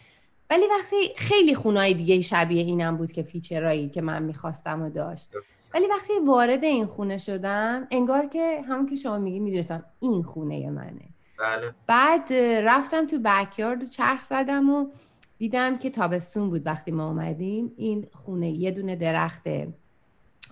ولی 0.50 0.63
وقتی 0.68 0.96
خیلی 1.16 1.56
خونهای 1.56 1.94
دیگه 1.94 2.22
شبیه 2.22 2.63
اینم 2.63 2.98
بود 2.98 3.12
که 3.12 3.24
feature 3.24 3.70
هایی 3.70 3.89
که 3.89 4.01
من 4.01 4.24
می‌خواستم 4.24 4.82
و 4.82 4.89
داشت. 4.89 5.30
ولی 5.74 5.88
وقتی 5.88 6.13
وارد 6.27 6.63
این 6.63 6.86
خونه 6.86 7.18
شدم 7.18 7.88
انگار 7.92 8.25
که 8.25 8.62
همون 8.68 8.86
که 8.86 8.96
شما 8.96 9.18
میگی 9.18 9.39
می‌دونستم 9.39 9.84
این 10.00 10.24
خونه 10.24 10.70
منه. 10.70 11.10
بله. 11.39 11.74
بعد 11.88 12.34
رفتم 12.63 13.08
تو 13.08 13.20
بکیارد 13.25 13.84
و 13.84 13.86
چرخ 13.86 14.25
زدم 14.25 14.70
و 14.70 14.89
دیدم 15.38 15.77
که 15.77 15.89
تابستون 15.89 16.50
بود 16.50 16.66
وقتی 16.66 16.92
ما 16.92 17.08
اومدیم. 17.08 17.72
این 17.77 18.08
خونه 18.13 18.50
یه 18.50 18.72
دونه 18.72 18.96
درخت 18.96 19.42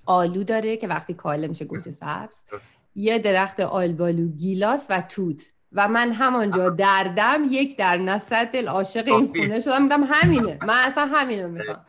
آلو 0.06 0.44
داره 0.44 0.78
که 0.78 0.88
وقتی 0.88 1.14
کاله 1.14 1.48
میشه 1.48 1.66
گوجه 1.66 1.92
سبز. 1.92 2.38
یه 2.96 3.20
درخت 3.20 3.60
آلبالو 3.60 4.28
گیلاس 4.28 4.88
و 4.90 5.02
توت. 5.02 5.52
و 5.75 5.88
من 5.88 6.12
همانجا 6.12 6.70
دردم 6.70 7.44
یک 7.50 7.77
در 7.77 7.98
نصد 7.98 8.51
دل 8.51 8.67
عاشق 8.67 9.08
این 9.08 9.27
خونه 9.27 9.60
شدم. 9.60 9.84
میگم 9.84 10.03
همینه. 10.08 10.58
من 10.62 10.77
اصلا 10.86 11.05
همینو 11.05 11.48
می‌خوام. 11.48 11.86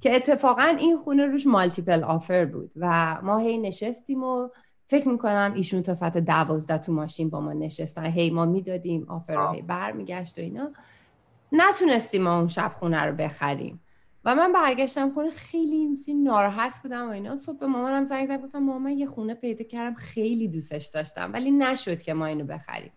که 0.00 0.16
اتفاقا 0.16 0.62
این 0.62 0.98
خونه 0.98 1.26
روش 1.26 1.46
مالتیپل 1.46 2.04
آفر 2.04 2.44
بود 2.44 2.70
و 2.76 3.16
ما 3.22 3.38
هی 3.38 3.58
نشستیم 3.58 4.22
و 4.22 4.48
فکر 4.86 5.08
می‌کنم 5.08 5.52
ایشون 5.56 5.82
تا 5.82 5.94
ساعت 5.94 6.18
دوازده 6.18 6.78
تو 6.78 6.92
ماشین 6.92 7.30
با 7.30 7.40
ما 7.40 7.52
نشستن. 7.52 8.04
هی 8.04 8.30
ما 8.30 8.44
می‌دادیم 8.44 9.06
آفر 9.08 9.34
رو 9.34 9.52
هی 9.52 9.62
برمیگشت 9.62 10.38
و 10.38 10.42
اینا. 10.42 10.70
نتونستیم 11.52 12.22
ما 12.22 12.38
اون 12.38 12.48
شب 12.48 12.72
خونه 12.78 13.02
رو 13.02 13.14
بخریم. 13.14 13.80
و 14.24 14.32
و 14.32 14.34
من 14.34 14.52
برگشتم 14.52 15.10
خونه 15.10 15.30
خیلی 15.30 15.98
ناراحت 16.22 16.72
بودم 16.82 17.06
و 17.06 17.10
اینا. 17.10 17.36
صبح 17.36 17.58
به 17.58 17.66
مامانم 17.66 18.04
زنگ 18.04 18.28
زد 18.28 18.42
گفتم 18.42 18.58
مامان 18.58 18.92
یه 18.92 19.06
خونه 19.06 19.34
پیدا 19.34 19.64
کردم 19.64 19.94
خیلی 19.94 20.48
دوستش 20.48 20.86
داشتم 20.86 21.32
ولی 21.32 21.50
نشد 21.50 22.02
که 22.02 22.14
ما 22.14 22.26
اینو 22.26 22.44
بخریم. 22.44 22.92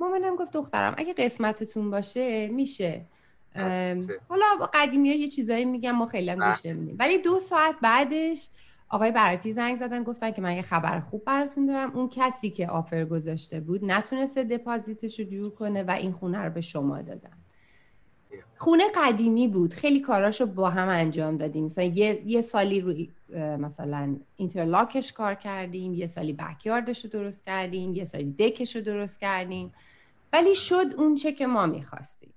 مامانم 0.00 0.36
گفت 0.36 0.52
دخترم 0.52 0.94
اگه 0.98 1.12
قسمتتون 1.12 1.90
باشه 1.90 2.48
میشه. 2.48 3.04
حالا 4.28 4.44
قدیمی 4.74 5.10
ها 5.10 5.16
یه 5.16 5.28
چیزایی 5.28 5.64
میگم 5.64 5.90
ما 5.90 6.06
خیلی 6.06 6.30
هم 6.30 6.50
گوش 6.50 6.66
نمیدیم. 6.66 6.96
ولی 6.98 7.18
دو 7.18 7.40
ساعت 7.40 7.74
بعدش 7.82 8.48
آقای 8.90 9.12
برتی 9.12 9.52
زنگ 9.52 9.76
زدن 9.76 10.02
گفتن 10.02 10.30
که 10.30 10.42
من 10.42 10.56
یه 10.56 10.62
خبر 10.62 11.00
خوب 11.00 11.24
براتون 11.24 11.66
دارم. 11.66 11.96
اون 11.96 12.08
کسی 12.08 12.50
که 12.50 12.68
آفر 12.68 13.04
گذاشته 13.04 13.60
بود 13.60 13.84
نتونسته 13.84 14.44
دپازیتش 14.44 15.20
رو 15.20 15.26
جور 15.26 15.50
کنه 15.50 15.82
و 15.82 15.90
این 15.90 16.12
خونه 16.12 16.38
رو 16.38 16.50
به 16.50 16.60
شما 16.60 17.02
دادن. 17.02 17.32
خونه 18.56 18.84
قدیمی 18.94 19.48
بود. 19.48 19.72
خیلی 19.72 20.00
کاراشو 20.00 20.46
با 20.46 20.70
هم 20.70 20.88
انجام 20.88 21.36
دادیم. 21.36 21.64
مثلا 21.64 21.84
یه, 21.84 22.22
یه 22.26 22.42
سالی 22.42 22.80
روی 22.80 23.10
مثلا 23.58 24.16
اینترلاکش 24.36 25.12
کار 25.12 25.34
کردیم 25.34 25.94
یه 25.94 26.06
سالی 26.06 26.32
بکیاردش 26.32 27.04
رو 27.04 27.10
درست 27.10 27.44
کردیم 27.44 27.94
یه 27.94 28.04
سالی 28.04 28.32
دکش 28.38 28.76
رو 28.76 28.82
درست 28.82 29.20
کردیم. 29.20 29.72
ولی 30.32 30.54
شد 30.54 30.86
اون 30.96 31.14
چه 31.14 31.32
که 31.32 31.46
ما 31.46 31.66
می‌خواستیم. 31.66 32.34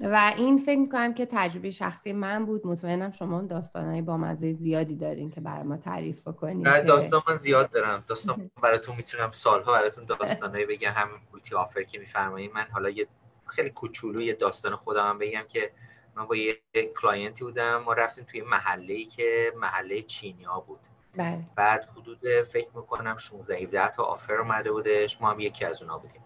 و 0.00 0.32
این 0.36 0.58
فکر 0.58 0.78
می‌کنم 0.78 1.14
که 1.14 1.28
تجربه 1.30 1.70
شخصی 1.70 2.12
من 2.12 2.46
بود. 2.46 2.66
مطمئنم 2.66 3.10
شما 3.10 3.42
داستانهای 3.42 4.02
با 4.02 4.16
مزه 4.16 4.52
زیادی 4.52 4.96
دارین 4.96 5.30
که 5.30 5.40
برای 5.40 5.62
ما 5.62 5.76
تعریف 5.76 6.28
کنید 6.28 6.68
نه 6.68 6.80
داستان 6.80 7.22
من 7.28 7.38
زیاد 7.38 7.70
دارم. 7.70 8.04
داستان 8.06 8.50
براتون 8.62 8.96
می‌تونم 8.96 9.30
سالها 9.30 9.72
براتون 9.72 10.04
داستانهایی 10.04 10.66
بگم. 10.66 10.90
هم 10.90 11.08
multi 11.32 11.54
offer 11.54 11.82
که 11.82 11.98
میفرمایید 11.98 12.52
من 12.54 12.66
حالا 12.72 12.90
یه 12.90 13.08
خیلی 13.46 13.70
کوچولو 13.70 14.20
یه 14.20 14.34
داستان 14.34 14.76
خودم 14.76 15.08
هم 15.08 15.18
بگم 15.18 15.44
که 15.48 15.72
من 16.16 16.26
با 16.26 16.36
یه 16.36 16.58
client 17.00 17.38
ی 17.38 17.44
بودم. 17.44 17.76
ما 17.76 17.92
رفتیم 17.92 18.24
توی 18.24 18.42
محله 18.42 18.94
ای 18.94 19.04
که 19.04 19.52
محله 19.56 20.02
چینیا 20.02 20.64
بود. 20.66 20.80
بله. 21.16 21.40
بعد 21.56 21.88
حدود 21.96 22.42
فکر 22.42 22.68
می‌کنم 22.74 23.16
16 23.16 23.56
17 23.56 23.88
تا 23.88 24.02
offer 24.02 24.34
اومده 24.34 24.72
بودش. 24.72 25.20
ما 25.20 25.30
هم 25.30 25.40
یکی 25.40 25.64
از 25.64 25.82
اونا 25.82 25.98
بودیم. 25.98 26.20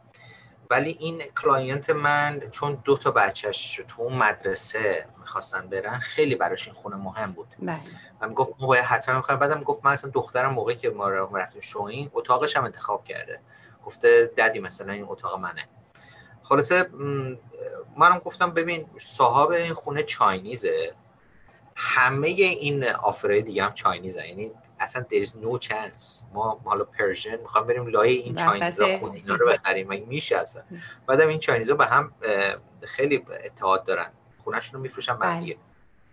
ولی 0.71 0.91
این 0.91 1.23
client 1.43 1.91
من 1.91 2.41
چون 2.51 2.83
دو 2.85 2.97
تا 2.97 3.11
بچهش 3.11 3.81
تو 3.89 4.03
اون 4.03 4.13
مدرسه 4.13 5.07
می‌خواستن 5.19 5.69
برن 5.69 5.99
خیلی 5.99 6.35
براش 6.35 6.67
این 6.67 6.77
خونه 6.77 6.97
مهم 6.97 7.33
بود. 7.33 7.55
بله. 7.59 7.79
و 8.21 8.29
گفت 8.29 8.55
ما 8.61 8.67
باید 8.67 8.85
حتما 8.85 9.15
می‌خوایم 9.15 9.41
بعدم 9.41 9.63
گفت 9.63 9.85
من 9.85 9.93
اصلا 9.93 10.11
دخترم 10.11 10.53
موقعی 10.53 10.77
که 10.77 10.91
ما 10.91 11.09
رفتیم 11.09 11.61
showing 11.61 12.11
اتاقش 12.13 12.57
هم 12.57 12.65
انتخاب 12.65 13.05
کرده. 13.05 13.41
گفته 13.85 14.33
daddy 14.37 14.59
مثلا 14.59 14.93
این 14.93 15.07
اتاق 15.09 15.39
منه. 15.39 15.69
خلاصه 16.43 16.91
منم 17.97 18.19
گفتم 18.19 18.51
ببین 18.51 18.87
صاحب 18.99 19.51
این 19.51 19.73
خونه 19.73 20.03
Chinese 20.03 20.74
ه. 20.74 20.95
همه 21.77 22.29
این 22.29 22.89
offer 22.89 23.27
های 23.27 23.43
دیگه 23.43 23.65
هم 23.65 23.73
Chinese 23.73 24.16
ه. 24.16 24.29
یعنی 24.29 24.53
اصلا 24.89 25.05
there 25.11 25.27
is 25.27 25.31
no 25.31 25.69
chance. 25.69 26.25
ما 26.33 26.61
حالا 26.65 26.85
Persian 26.85 27.37
می‌خوام 27.37 27.67
بریم 27.67 27.87
لای 27.87 28.15
این 28.17 28.35
Chinese 28.35 28.89
ا 28.89 28.97
خونه 28.97 29.15
اینا 29.15 29.35
رو 29.35 29.49
بخریم. 29.49 29.89
مگه 29.89 30.07
میشه 30.07 30.37
اصلا؟ 30.37 30.63
بعدم 31.07 31.29
این 31.29 31.39
چاینیزا 31.39 31.75
به 31.75 31.87
هم 31.87 32.13
خیلی 32.83 33.27
اتحاد 33.45 33.85
دارن. 33.85 34.11
خونهشون 34.39 34.75
رو 34.75 34.81
میفروشن 34.81 35.17
بله. 35.17 35.57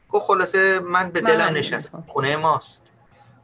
گفت 0.09 0.25
خلاصه 0.25 0.79
من 0.79 1.09
به 1.09 1.21
دلم 1.21 1.53
نشست. 1.53 1.91
خونه 2.07 2.37
ماست. 2.37 2.91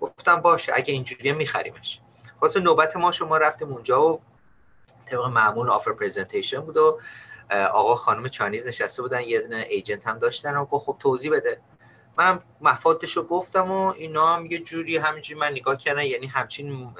گفتم 0.02 0.36
باشه 0.36 0.72
اگه 0.76 0.94
اینجوریه 0.94 1.34
میخریمش. 1.34 2.00
خلاصه 2.40 2.60
نوبت 2.60 2.98
ما 2.98 3.12
شما 3.12 3.38
رفتیم 3.38 3.74
اونجا 3.74 4.04
و 4.04 4.22
طبق 5.06 5.26
معمول 5.26 5.70
آفر 5.70 5.94
پرزنتیشن 5.94 6.60
بود 6.60 6.78
و 6.78 7.00
آقا 7.52 7.96
خانم 7.96 8.28
چانیز 8.28 8.68
نشسته 8.68 9.02
بودن 9.02 9.22
یه 9.22 9.42
دونه 9.42 9.66
ایجنت 9.70 10.08
هم 10.08 10.20
داشتن 10.20 10.58
و 10.58 10.66
گفت 10.66 10.86
خب 10.86 10.96
توضیح 11.00 11.32
بده. 11.32 11.62
منم 12.18 12.40
مفادش 12.62 13.18
رو 13.18 13.24
گفتم 13.24 13.72
و 13.72 13.86
اینا 13.98 14.36
هم 14.36 14.46
یه 14.46 14.60
جوری 14.60 14.98
همینجوری 14.98 15.40
من 15.40 15.52
نگاه 15.52 15.78
کردن 15.78 16.04
یعنی 16.04 16.28
همچین 16.28 16.92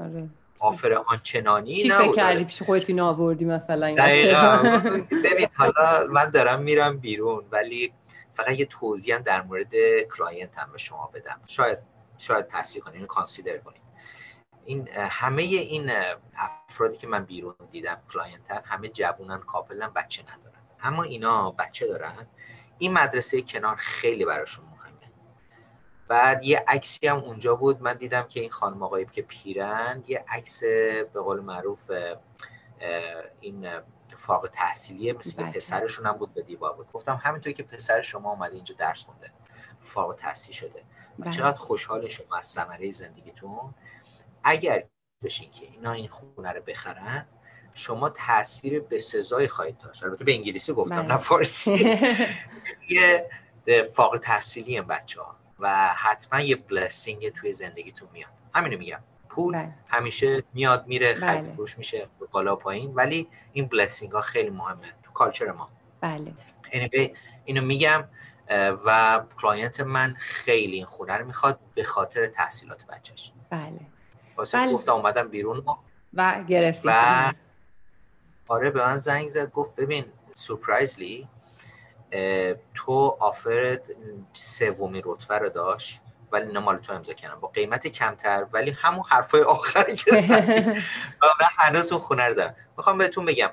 آره. 0.00 0.28
offer 0.60 0.92
آنچنانی 0.92 1.74
چی 1.74 1.90
فکر 1.90 2.12
کردی 2.12 2.44
پیش 2.44 2.62
خودت 2.62 2.88
اینو 2.88 3.04
آوردی 3.04 3.44
مثلا 3.44 3.94
ببین 5.24 5.48
حالا 5.54 6.06
من 6.06 6.30
دارم 6.30 6.62
میرم 6.62 6.98
بیرون 6.98 7.44
ولی 7.50 7.92
فقط 8.32 8.58
یه 8.58 8.64
توضیح 8.64 9.18
در 9.18 9.42
مورد 9.42 9.72
client 10.16 10.58
هم 10.58 10.72
به 10.72 10.78
شما 10.78 11.10
بدم. 11.14 11.40
شاید 11.46 11.78
شاید 12.18 12.46
تصدیق 12.46 12.84
کنید 12.84 12.94
اینو 12.94 13.06
consider 13.06 13.58
کنید. 13.58 13.82
این 14.64 14.88
همه 14.88 15.42
این 15.42 15.90
افرادی 16.68 16.96
که 16.96 17.06
من 17.06 17.24
بیرون 17.24 17.54
دیدم 17.70 17.98
client 18.12 18.53
ها 18.53 18.60
همه 18.64 18.88
جوونن 18.88 19.38
couple 19.38 19.81
ن 19.81 19.88
بچه 19.88 20.22
ندارن. 20.22 20.62
اما 20.82 21.02
اینا 21.02 21.50
بچه 21.50 21.86
دارن. 21.86 22.26
این 22.82 22.92
مدرسه 22.92 23.42
کنار 23.42 23.76
خیلی 23.76 24.24
براشون 24.24 24.64
مهمه. 24.64 25.12
بعد 26.08 26.44
یه 26.44 26.64
عکسی 26.68 27.08
هم 27.08 27.16
اونجا 27.16 27.56
بود 27.56 27.82
من 27.82 27.96
دیدم 27.96 28.22
که 28.22 28.40
این 28.40 28.50
خانم 28.50 28.82
آقایی 28.82 29.06
که 29.06 29.22
پیرن 29.22 30.04
یه 30.06 30.24
عکس 30.28 30.64
به 31.12 31.20
قول 31.20 31.40
معروف 31.40 31.90
این 33.40 33.80
فاق 34.16 34.48
تحصیلیه 34.48 35.12
مثل 35.12 35.42
بله. 35.42 35.52
پسرشون 35.52 36.06
هم 36.06 36.12
بود 36.12 36.34
به 36.34 36.42
دیوار 36.42 36.72
بود. 36.72 36.92
گفتم 36.92 37.20
همینطور 37.22 37.52
که 37.52 37.62
پسر 37.62 38.02
شما 38.02 38.30
اومده 38.30 38.54
اینجا 38.54 38.74
درس 38.78 39.04
خونده. 39.04 39.32
فاق 39.80 40.14
تحصیل 40.14 40.54
شده. 40.54 40.80
و 41.18 41.22
بله. 41.22 41.32
چقدر 41.32 41.56
خوشحال 41.56 42.08
شما 42.08 42.36
از 42.36 42.46
ثمره 42.46 42.90
زندگیتون. 42.90 43.74
اگر 44.44 44.84
بشین 45.22 45.50
که 45.50 45.64
اینا 45.64 45.92
این 45.92 46.08
خونه 46.08 46.52
رو 46.52 46.62
بخرن 46.62 47.26
شما 47.74 48.08
تاثیر 48.08 48.80
به 48.80 48.98
سزای 48.98 49.48
خواهید 49.48 49.78
داشت. 49.78 50.04
البته 50.04 50.24
به 50.24 50.34
انگلیسی 50.34 50.72
گفتم 50.72 50.94
نه 50.94 51.02
بله. 51.02 51.16
فارسی. 51.18 51.98
یه 52.88 53.28
افق 53.94 54.18
تحصیلی 54.18 54.72
این 54.72 54.82
بچه 54.82 55.20
ها 55.20 55.36
و 55.58 55.94
حتما 55.96 56.40
یه 56.40 56.56
blessing 56.56 57.28
توی 57.28 57.52
زندگیتون 57.52 58.08
میاد. 58.12 58.30
همینو 58.54 58.78
میگم. 58.78 59.00
پول 59.28 59.54
بله. 59.54 59.74
همیشه 59.88 60.42
میاد 60.54 60.86
میره 60.86 61.14
خرید 61.14 61.42
بله. 61.42 61.52
فروش 61.52 61.78
میشه 61.78 62.08
بالا 62.30 62.56
پایین. 62.56 62.94
ولی 62.94 63.28
این 63.52 63.66
blessing 63.66 64.12
ها 64.12 64.20
خیلی 64.20 64.50
مهمه 64.50 64.92
تو 65.02 65.12
culture 65.12 65.50
ما. 65.50 65.70
بله. 66.00 66.34
اینو 67.44 67.62
میگم 67.62 68.04
و 68.86 69.20
client 69.40 69.80
من 69.80 70.14
خیلی 70.18 70.76
این 70.76 70.84
خونه 70.84 71.16
رو 71.16 71.26
می‌خواد 71.26 71.60
به 71.74 71.84
خاطر 71.84 72.26
تحصیلات 72.26 72.86
بچهش. 72.86 73.32
بله. 73.50 73.80
واسه 74.36 74.58
بله. 74.58 74.72
گفتم 74.72 74.92
اومدم 74.92 75.28
بیرون 75.28 75.64
و 76.14 76.44
گرفتی. 76.48 76.88
و 76.88 77.32
آره 78.48 78.70
به 78.70 78.84
من 78.84 78.96
زنگ 78.96 79.28
زد 79.28 79.50
گفت 79.50 79.74
ببین 79.74 80.04
سورپرایزلی 80.32 81.28
تو 82.74 83.16
آفر 83.20 83.80
سومی 84.32 85.02
رتبه 85.04 85.38
رو 85.38 85.48
داشت 85.48 86.00
ولی 86.32 86.46
اینا 86.46 86.60
مال 86.60 86.78
تو 86.78 86.92
امضا 86.92 87.12
کردم 87.12 87.40
با 87.40 87.48
قیمت 87.48 87.86
کمتر 87.86 88.46
ولی 88.52 88.70
همون 88.70 89.04
حرفای 89.08 89.42
آخری 89.42 89.96
که 89.96 90.20
زدی. 90.20 90.60
من 91.40 91.48
هنوز 91.58 91.92
اون 91.92 92.00
خونه 92.00 92.28
رو 92.28 92.34
دارم. 92.34 92.54
می‌خوام 92.76 92.98
بهتون 92.98 93.24
بگم 93.24 93.50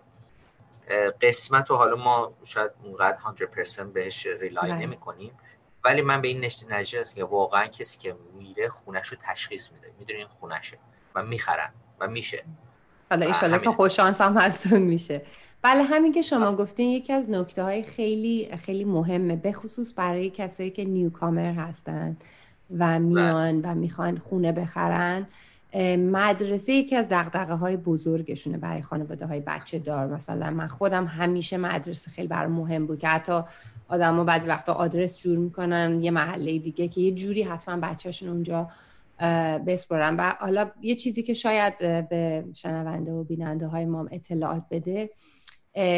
قسمت 1.22 1.70
رو 1.70 1.76
حالا 1.76 1.96
ما 1.96 2.34
شاید 2.44 2.72
اونقدر 2.84 3.18
100% 3.18 3.80
بهش 3.80 4.26
ریلای 4.26 4.72
بله. 4.72 4.76
نمی 4.76 4.98
کنیم 4.98 5.38
ولی 5.84 6.02
من 6.02 6.22
به 6.22 6.28
این 6.28 6.40
نشته 6.40 6.74
نجیه 6.74 7.04
که 7.16 7.24
واقعا 7.24 7.68
کسی 7.68 8.00
که 8.00 8.16
میره 8.34 8.70
خونش 8.70 9.08
رو 9.08 9.18
تشخیص 9.24 9.72
میده. 9.72 9.94
می‌دونی 10.00 10.20
این 10.20 10.28
خونشه 10.28 10.78
و 11.16 11.24
می‌خرن. 11.24 11.74
و 12.00 12.08
میشه. 12.08 12.46
حالا 13.10 13.26
ایشالا 13.26 13.58
که 13.58 13.72
خوششانس 13.72 14.22
هم 14.22 14.38
هستون 14.38 14.82
میشه. 14.82 15.22
بله 15.62 15.84
همین 15.84 16.12
که 16.12 16.22
شما 16.22 16.56
گفتین 16.56 16.90
یکی 16.90 17.14
از 17.14 17.30
نکته 17.30 17.64
های 17.64 17.84
خیلی 17.84 18.50
خیلی 18.66 18.84
مهمه 18.84 19.36
به 19.36 19.52
خصوص 19.52 19.94
برای 19.96 20.30
کسایی 20.30 20.70
که 20.70 20.86
نیوکامر 20.86 21.54
هستن 21.54 22.18
و 22.78 23.00
میان 23.00 23.62
و 23.62 23.76
می‌خوان 23.76 24.18
خونه 24.18 24.52
بخرن 24.52 25.28
مدرسه 25.98 26.74
یکی 26.74 26.96
از 26.96 27.10
دقدقه 27.10 27.54
های 27.54 27.78
بزرگشونه 27.78 28.58
برای 28.58 28.82
خانواده 28.82 29.26
های 29.26 29.40
بچه 29.40 29.80
دار 29.80 30.08
مثلا 30.08 30.50
من 30.50 30.68
خودم 30.68 31.06
همیشه 31.06 31.58
مدرسه 31.58 32.12
خیلی 32.12 32.28
برای 32.28 32.52
مهم 32.52 32.86
بود 32.86 33.00
که 33.00 33.08
حتی 33.08 33.42
آدم 33.88 34.16
ها 34.16 34.24
بعضی 34.24 34.50
وقتا 34.50 34.74
آدرس 34.74 35.22
جور 35.22 35.38
می‌کنن 35.38 36.04
یه 36.04 36.12
محله 36.12 36.60
دیگه 36.60 36.88
که 36.88 37.02
یه 37.02 37.12
جوری 37.12 37.44
حتما 37.44 37.78
بچهشون 37.88 38.30
اونجا 38.30 38.68
بسپرن 39.68 40.16
و 40.16 40.34
حالا 40.40 40.72
یه 40.82 40.96
چیزی 40.96 41.24
که 41.24 41.34
شاید 41.34 41.78
به 42.10 42.46
شنونده 42.54 43.12
و 43.12 43.24
بیننده 43.24 43.68
های 43.68 43.86
ما 43.86 44.08
اطلاعات 44.12 44.64
بده 44.72 45.10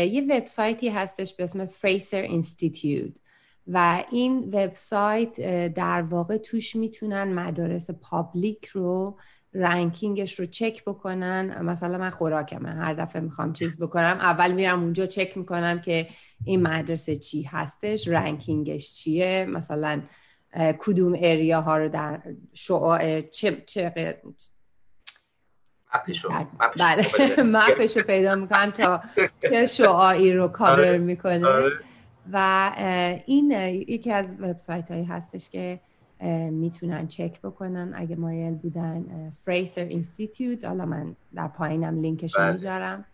یه 0.06 0.26
وبسایتی 0.30 0.90
هستش 0.90 1.36
به 1.36 1.44
اسم 1.44 1.66
Fraser 1.66 2.22
Institute 2.22 3.14
و 3.68 4.04
این 4.12 4.40
وبسایت 4.54 5.42
در 5.74 6.02
واقع 6.02 6.38
توش 6.38 6.76
می‌تونن 6.76 7.24
مدارس 7.24 7.92
public 7.92 8.66
رو 8.66 9.18
ranking 9.54 10.21
ش 10.21 10.40
رو 10.40 10.46
چک 10.46 10.84
بکنن. 10.84 11.62
مثلا 11.62 11.98
من 11.98 12.10
خوراکمه 12.10 12.70
هر 12.70 12.94
دفعه 12.94 13.22
می‌خوام 13.22 13.54
چیز 13.54 13.82
بکنم 13.82 14.18
اول 14.20 14.52
میرم 14.52 14.84
اونجا 14.84 15.06
چک 15.06 15.38
می‌کنم 15.38 15.82
که 15.82 16.08
این 16.46 16.62
مدرسه 16.62 17.16
چی 17.16 17.44
هستش 17.44 18.08
ranking 18.08 18.75
ش 18.75 18.94
چیه. 18.94 19.46
مثلا 19.50 20.02
کدوم 20.56 21.14
area 21.16 21.62
ها 21.62 21.78
رو 21.78 21.90
در 21.90 22.22
شعاع 22.54 23.22
چه 23.22 23.64
چه 23.66 23.94
بله 26.80 27.06
map 27.44 27.76
ش 27.76 27.98
رو 27.98 28.04
پیدا 28.04 28.36
می‌کنم 28.36 28.72
تا 28.72 29.02
چه 29.42 29.66
شعاعی 29.66 30.34
رو 30.34 30.48
کاور 30.60 30.72
آره. 30.72 30.98
می‌کنه 30.98 31.48
آره. 31.48 31.72
و 32.32 32.72
این 33.26 33.52
یکی 33.52 34.12
از 34.12 34.36
وبسایت 34.40 34.92
هایی 34.92 35.04
هستش 35.04 35.50
که 35.50 35.80
می‌تونن 36.52 37.08
چک 37.08 37.42
بکنن 37.42 37.94
اگه 37.96 38.16
مایل 38.16 38.54
بودن 38.54 39.30
Fraser 39.30 39.86
Institute 39.86 40.66
حالا 40.66 40.86
من 40.86 41.16
در 41.36 41.48
پایینم 41.48 42.02
لینکش 42.02 42.36
رو 42.36 42.42
بله. 42.42 42.52
می‌ذارم 42.52 43.06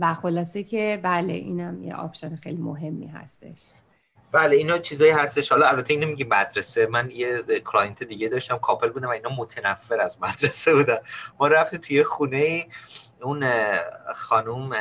و 0.00 0.14
خلاصه 0.14 0.62
که 0.62 1.00
بله 1.02 1.32
اینم 1.32 1.82
یه 1.82 1.94
option 1.94 2.36
خیلی 2.36 2.62
مهمی 2.62 3.06
هستش 3.06 3.70
بله 4.32 4.56
اینا 4.56 4.78
چیزایی 4.78 5.10
هستش. 5.10 5.52
حالا 5.52 5.68
البته 5.68 5.94
اینو 5.94 6.06
میگی 6.06 6.24
مدرسه. 6.24 6.86
من 6.86 7.10
یه 7.10 7.42
client 7.42 8.02
دیگه 8.02 8.28
داشتم 8.28 8.58
couple 8.58 8.88
بودن 8.88 9.08
و 9.08 9.10
اینا 9.10 9.30
متنفر 9.36 10.00
از 10.00 10.22
مدرسه 10.22 10.74
بودن. 10.74 10.98
ما 11.40 11.48
رفتیم 11.48 11.80
توی 11.80 12.02
خونه 12.02 12.68
اون 13.22 13.50
خانم 14.14 14.72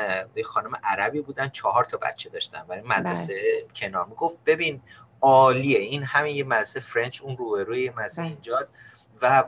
خانم 0.46 0.72
عربی 0.84 1.22
بودن. 1.22 1.50
چهار 1.50 1.86
تا 1.86 1.98
بچه 1.98 2.30
داشتن. 2.30 2.66
برای 2.68 2.82
مدرسه 2.82 3.34
بله. 3.34 3.68
کنار 3.76 4.06
می‌گفت 4.06 4.38
ببین 4.46 4.82
عالیه. 5.22 5.80
این 5.80 6.04
همین 6.04 6.36
یه 6.36 6.44
مدرسه 6.44 6.80
French 6.80 7.22
اون 7.22 7.38
روبروی 7.38 7.90
مدرسه 7.90 8.22
بله. 8.22 8.32
اینجاست 8.32 8.72
و 9.22 9.44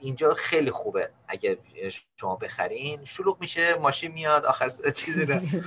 اینجا 0.00 0.34
خیلی 0.34 0.70
خوبه. 0.70 1.10
اگه 1.28 1.58
شما 2.16 2.36
بخرین 2.36 3.04
شلوغ 3.04 3.40
میشه 3.40 3.74
ماشین 3.74 4.12
میاد 4.12 4.46
آخر 4.46 4.68
چیزی 4.94 5.26
نه. 5.26 5.42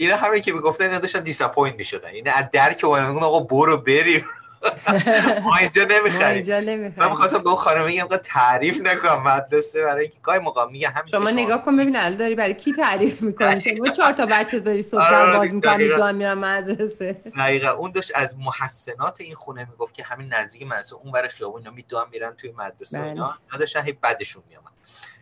اینا 0.00 0.16
همین 0.16 0.42
که 0.42 0.52
می‌گفتن 0.52 0.84
اینا 0.84 0.98
داشتن 0.98 1.20
disappoint 1.20 1.76
می‌شدن. 1.76 2.08
اینا 2.08 2.32
از 2.32 2.44
در 2.52 2.65
که 2.65 2.84
اومدن 2.84 3.22
آقا 3.22 3.40
برو 3.40 3.76
بریم. 3.76 4.24
ما 5.44 5.56
اینجا 5.56 5.84
نمی‌خریم. 5.84 6.94
من 6.96 7.10
می‌خواستم 7.10 7.38
به 7.38 7.48
اون 7.48 7.56
خانم 7.58 7.86
بگم 7.86 8.06
تعریف 8.16 8.80
نکنم 8.80 9.22
مدرسه 9.22 9.82
برای 9.82 10.02
اینکه 10.02 10.18
گاهی 10.22 10.38
موقع 10.38 10.66
میگه 10.66 10.88
همین 10.88 11.06
شما 11.10 11.30
نگاه 11.30 11.64
کن 11.64 11.76
ببین 11.76 11.96
الان 11.96 12.16
داری 12.16 12.34
برای 12.34 12.54
کی 12.54 12.72
تعریف 12.72 13.22
می‌کنی؟ 13.22 13.60
شما 13.60 13.88
چهار 13.88 14.12
تا 14.12 14.26
بچه 14.26 14.60
داری 14.60 14.82
صبح 14.82 15.00
آره، 15.02 15.38
باز 15.38 15.54
می‌کنی 15.54 15.88
گاه 15.88 16.12
میرم 16.12 16.38
مدرسه. 16.38 17.12
دقیقا. 17.12 17.68
اون 17.68 17.90
داشت 17.90 18.12
از 18.14 18.38
محسنات 18.38 19.20
این 19.20 19.34
خونه 19.34 19.66
می‌گفت 19.70 19.94
که 19.94 20.04
همین 20.04 20.34
نزدیک 20.34 20.62
مدرسه 20.62 20.96
اون 20.96 21.12
برای 21.12 21.28
خیابون 21.28 21.60
اینا 21.60 21.70
میدوام 21.70 22.08
میرن 22.12 22.34
توی 22.34 22.52
مدرسه 22.58 22.98
بله. 22.98 23.08
اینا. 23.08 23.38
داشتن 23.58 23.82
هی 23.82 23.92
بدشون 23.92 24.42
میامد 24.48 24.72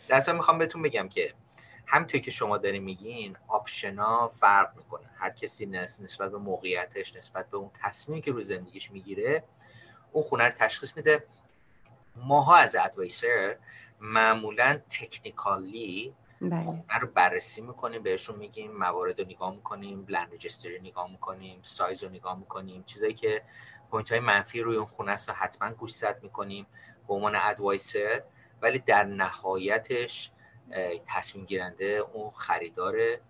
در 0.09 0.33
می‌خوام 0.33 0.59
بهتون 0.59 0.83
بگم 0.83 1.09
که 1.09 1.35
همینطور 1.91 2.21
که 2.21 2.31
شما 2.31 2.59
داری 2.59 2.79
میگین 2.79 3.37
option 3.49 4.17
ا 4.17 4.29
فرق 4.29 4.77
می‌کنه. 4.77 5.11
هر 5.17 5.31
کسی 5.31 5.67
نسبت 5.67 6.31
به 6.31 6.39
موقعیتش 6.39 7.17
نسبت 7.17 7.51
به 7.51 7.57
اون 7.57 7.71
تصمیمی 7.83 8.21
که 8.21 8.33
روی 8.33 8.43
زندگیش 8.43 8.91
می‌گیره 8.91 9.45
اون 10.13 10.25
خونه 10.25 10.45
رو 10.45 10.53
تشخیص 10.59 10.97
میده. 10.97 11.25
ماها 12.17 12.57
as 12.57 12.77
advisor 12.77 13.57
معمولا 14.01 14.81
technically 14.91 16.15
بله. 16.41 16.65
خونه 16.65 16.99
رو 17.01 17.09
بررسی 17.15 17.61
می‌کنیم 17.63 18.03
بهشون 18.03 18.37
میگیم 18.37 18.73
موارد 18.73 19.21
رو 19.21 19.27
نگاه 19.27 19.55
می‌کنیم 19.55 20.05
land 20.05 20.35
registry 20.35 20.81
نگاه 20.81 21.11
می‌کنیم 21.11 21.61
سایز 21.63 22.05
رو 22.05 22.11
نگاه 22.11 22.39
می‌کنیم 22.39 22.83
چیزایی 22.83 23.15
که 23.15 23.43
point 23.91 24.11
های 24.11 24.21
منفی 24.21 24.61
روی 24.61 24.77
اون 24.77 24.87
خونه 24.87 25.13
است 25.13 25.29
رو 25.29 25.35
حتما 25.35 25.71
گوش 25.71 25.95
زد 25.95 26.23
می‌کنیم 26.23 26.67
به 27.09 27.15
عنوان 27.15 27.37
ادوایسر 27.37 28.23
ولی 28.63 28.79
در 28.79 29.05
نهایتش 29.05 30.31
تصمیم 31.07 31.45
گیرنده 31.45 31.85
اون 31.85 32.31
خریداره 32.31 33.21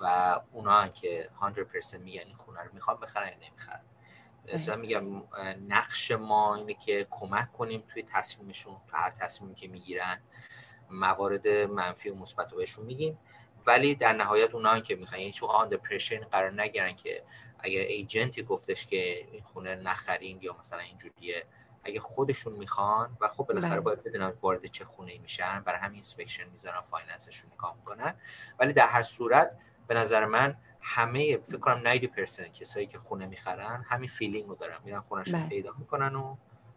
و 0.00 0.40
اونا 0.52 0.72
هم 0.72 0.92
که 0.92 1.30
100% 1.40 1.94
میگن 1.94 2.22
این 2.26 2.34
خونه 2.34 2.62
رو 2.62 2.70
می‌خوام 2.72 3.00
بخرن 3.00 3.28
یا 3.28 3.48
نمی‌خرن. 3.48 3.84
مثلا 4.54 4.76
میگم 4.76 5.22
نقش 5.68 6.10
ما 6.10 6.54
اینه 6.54 6.74
که 6.74 7.06
کمک 7.10 7.52
کنیم 7.52 7.84
توی 7.88 8.02
تصمیمشون 8.02 8.76
تو 8.90 8.96
هر 8.96 9.10
تصمیمی 9.10 9.54
که 9.54 9.68
می‌گیرن 9.68 10.20
موارد 10.90 11.48
منفی 11.48 12.10
و 12.10 12.14
مثبت 12.14 12.52
رو 12.52 12.58
بهشون 12.58 12.86
میگیم. 12.86 13.18
ولی 13.66 13.94
در 13.94 14.12
نهایت 14.12 14.54
اونا 14.54 14.70
هم 14.70 14.80
که 14.80 14.96
می‌خوان 14.96 15.20
یعنی 15.20 15.32
چون 15.32 15.48
آن 15.48 15.68
پرشن 15.68 16.20
قرار 16.20 16.62
نگیرن 16.62 16.96
که 16.96 17.24
اگر 17.58 17.80
ایجنتی 17.80 18.42
گفتش 18.42 18.86
که 18.86 19.26
این 19.32 19.42
خونه 19.42 19.74
نخرین 19.74 20.38
یا 20.42 20.56
مثلا 20.58 20.78
اینجوریه 20.78 21.46
اگه 21.84 22.00
خودشون 22.00 22.52
می‌خوان 22.52 23.16
و 23.20 23.28
خب 23.28 23.46
بالاخره 23.46 23.70
بله. 23.70 23.80
باید 23.80 24.02
بدونن 24.02 24.32
وارد 24.42 24.66
چه 24.66 24.84
خونه 24.84 25.18
میشن 25.18 25.62
برای 25.64 25.78
همین 25.78 25.94
inspection 25.94 26.48
می‌ذارن 26.50 26.80
finance 26.80 27.24
شون 27.24 27.50
نگاه 27.52 27.76
می‌کنن. 27.76 28.14
ولی 28.58 28.72
در 28.72 28.86
هر 28.86 29.02
صورت 29.02 29.58
به 29.86 29.94
نظر 29.94 30.24
من 30.24 30.56
همه 30.80 31.36
فکر 31.36 31.58
کنم 31.58 31.88
90 31.88 32.14
درصد 32.16 32.52
کسایی 32.52 32.86
که 32.86 32.98
خونه 32.98 33.26
می‌خرن 33.26 33.84
همین 33.88 34.08
feeling 34.08 34.48
رو 34.48 34.54
دارن. 34.54 34.78
میرن 34.84 35.00
خونهشون 35.00 35.40
بله. 35.40 35.48
پیدا 35.48 35.74
می‌کنن 35.78 36.14
و 36.14 36.36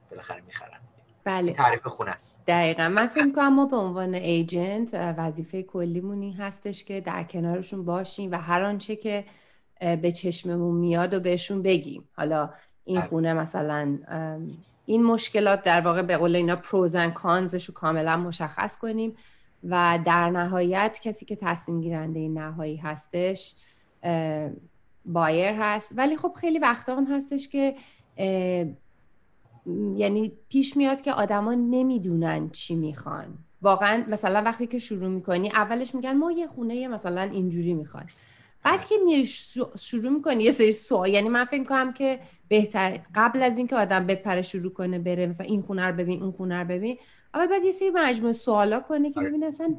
بالاخره 0.09 0.41
می‌خرن. 0.41 0.79
بله. 1.23 1.51
تعریف 1.53 1.87
خونه 1.87 2.11
است. 2.11 2.41
دقیقا. 2.47 2.89
من 2.89 3.07
فکر 3.07 3.31
کنم 3.31 3.55
ما 3.55 3.65
به 3.65 3.77
عنوان 3.77 4.13
agent 4.13 4.93
وظیفه 4.93 5.63
کلیمونی 5.63 6.31
هستش 6.31 6.83
که 6.83 7.01
در 7.01 7.23
کنارشون 7.23 7.85
باشیم 7.85 8.31
و 8.31 8.35
هر 8.35 8.63
آنچه 8.63 8.95
که 8.95 9.25
به 9.79 10.11
چشممون 10.11 10.75
میاد 10.75 11.13
و 11.13 11.19
بهشون 11.19 11.61
بگیم. 11.61 12.09
حالا 12.15 12.53
این. 12.91 13.01
خونه 13.01 13.33
مثلا 13.33 13.97
این 14.85 15.03
مشکلات 15.03 15.63
در 15.63 15.81
واقع 15.81 16.01
به 16.01 16.17
قول 16.17 16.35
اینا 16.35 16.55
پروز 16.55 16.95
و 16.95 17.09
کانزش 17.09 17.65
رو 17.65 17.73
کاملا 17.73 18.17
مشخص 18.17 18.79
کنیم 18.79 19.15
و 19.63 19.99
در 20.05 20.29
نهایت 20.29 20.99
کسی 21.03 21.25
که 21.25 21.35
تصمیم 21.35 21.81
گیرنده 21.81 22.19
این 22.19 22.37
نهایی 22.37 22.77
هستش 22.77 23.55
بایر 25.05 25.55
هست 25.59 25.91
ولی 25.95 26.17
خب 26.17 26.33
خیلی 26.39 26.59
وقتا 26.59 26.95
هم 26.95 27.05
هستش 27.05 27.49
که 27.49 27.75
یعنی 29.95 30.31
پیش 30.49 30.77
میاد 30.77 31.01
که 31.01 31.13
آدما 31.13 31.53
نمی‌دونن 31.53 32.49
چی 32.49 32.75
می‌خوان 32.75 33.37
واقعا 33.61 34.03
مثلا 34.07 34.41
وقتی 34.41 34.67
که 34.67 34.79
شروع 34.79 35.09
می‌کنی 35.09 35.49
اولش 35.49 35.95
میگن 35.95 36.17
ما 36.17 36.31
یه 36.31 36.47
خونه 36.47 36.87
مثلا 36.87 37.21
اینجوری 37.21 37.73
می‌خوایم 37.73 38.07
بعد 38.63 38.85
که 38.85 38.95
میری 39.05 39.25
شروع 39.79 40.09
می‌کنی 40.09 40.43
یه 40.43 40.51
سری 40.51 40.71
سوال 40.71 41.09
یعنی 41.09 41.29
من 41.29 41.45
فکر 41.45 41.63
کنم 41.63 41.93
که 41.93 42.19
بهتر 42.47 42.99
قبل 43.15 43.43
از 43.43 43.57
اینکه 43.57 43.75
آدم 43.75 44.07
بپره 44.07 44.41
شروع 44.41 44.73
کنه 44.73 44.99
بره 44.99 45.25
مثلا 45.25 45.45
این 45.45 45.61
خونه 45.61 45.85
رو 45.85 45.95
ببین 45.95 46.23
اون 46.23 46.31
خونه 46.31 46.59
رو 46.59 46.67
ببین 46.67 46.97
اول 47.33 47.47
بعد 47.47 47.63
یه 47.63 47.71
سری 47.71 47.89
مجموعه 47.89 48.33
سوالا 48.33 48.79
کنه 48.79 49.11
که 49.11 49.19
آره. 49.19 49.29
ببین 49.29 49.43
اصلا 49.43 49.75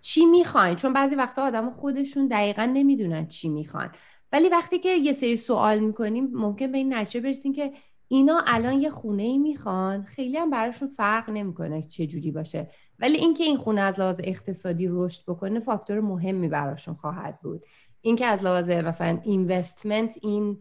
چی 0.00 0.26
می‌خواین. 0.26 0.76
چون 0.76 0.92
بعضی 0.92 1.14
وقتا 1.14 1.42
آدم 1.42 1.70
خودشون 1.70 2.28
دقیقا 2.28 2.64
نمی‌دونن 2.64 3.26
چی 3.26 3.48
می‌خوان. 3.48 3.90
ولی 4.32 4.48
وقتی 4.48 4.78
که 4.78 4.88
یه 4.88 5.12
سری 5.12 5.36
سوال 5.36 5.78
می‌کنیم 5.78 6.30
ممکن 6.32 6.72
به 6.72 6.78
این 6.78 6.94
نتیجه 6.94 7.20
برسیم 7.20 7.52
که 7.52 7.72
اینا 8.08 8.42
الان 8.46 8.80
یه 8.80 8.90
خونه 8.90 9.22
ای 9.22 9.38
می‌خوان 9.38 10.02
خیلی 10.02 10.36
هم 10.36 10.50
براشون 10.50 10.88
فرق 10.88 11.30
نمی‌کنه 11.30 11.82
چه 11.82 12.06
جوری 12.06 12.30
باشه. 12.30 12.68
ولی 12.98 13.16
اینکه 13.16 13.44
این 13.44 13.56
خونه 13.56 13.80
از 13.80 14.00
لحاظ 14.00 14.20
اقتصادی 14.24 14.88
رشد 14.90 15.22
بکنه 15.28 15.60
فاکتور 15.60 16.00
مهمی 16.00 16.48
براشون 16.48 16.94
خواهد 16.94 17.40
بود. 17.42 17.64
اینکه 18.04 18.26
از 18.26 18.44
لحاظ 18.44 18.70
مثلا 18.70 19.18
اینوستمنت 19.22 20.14
این 20.22 20.58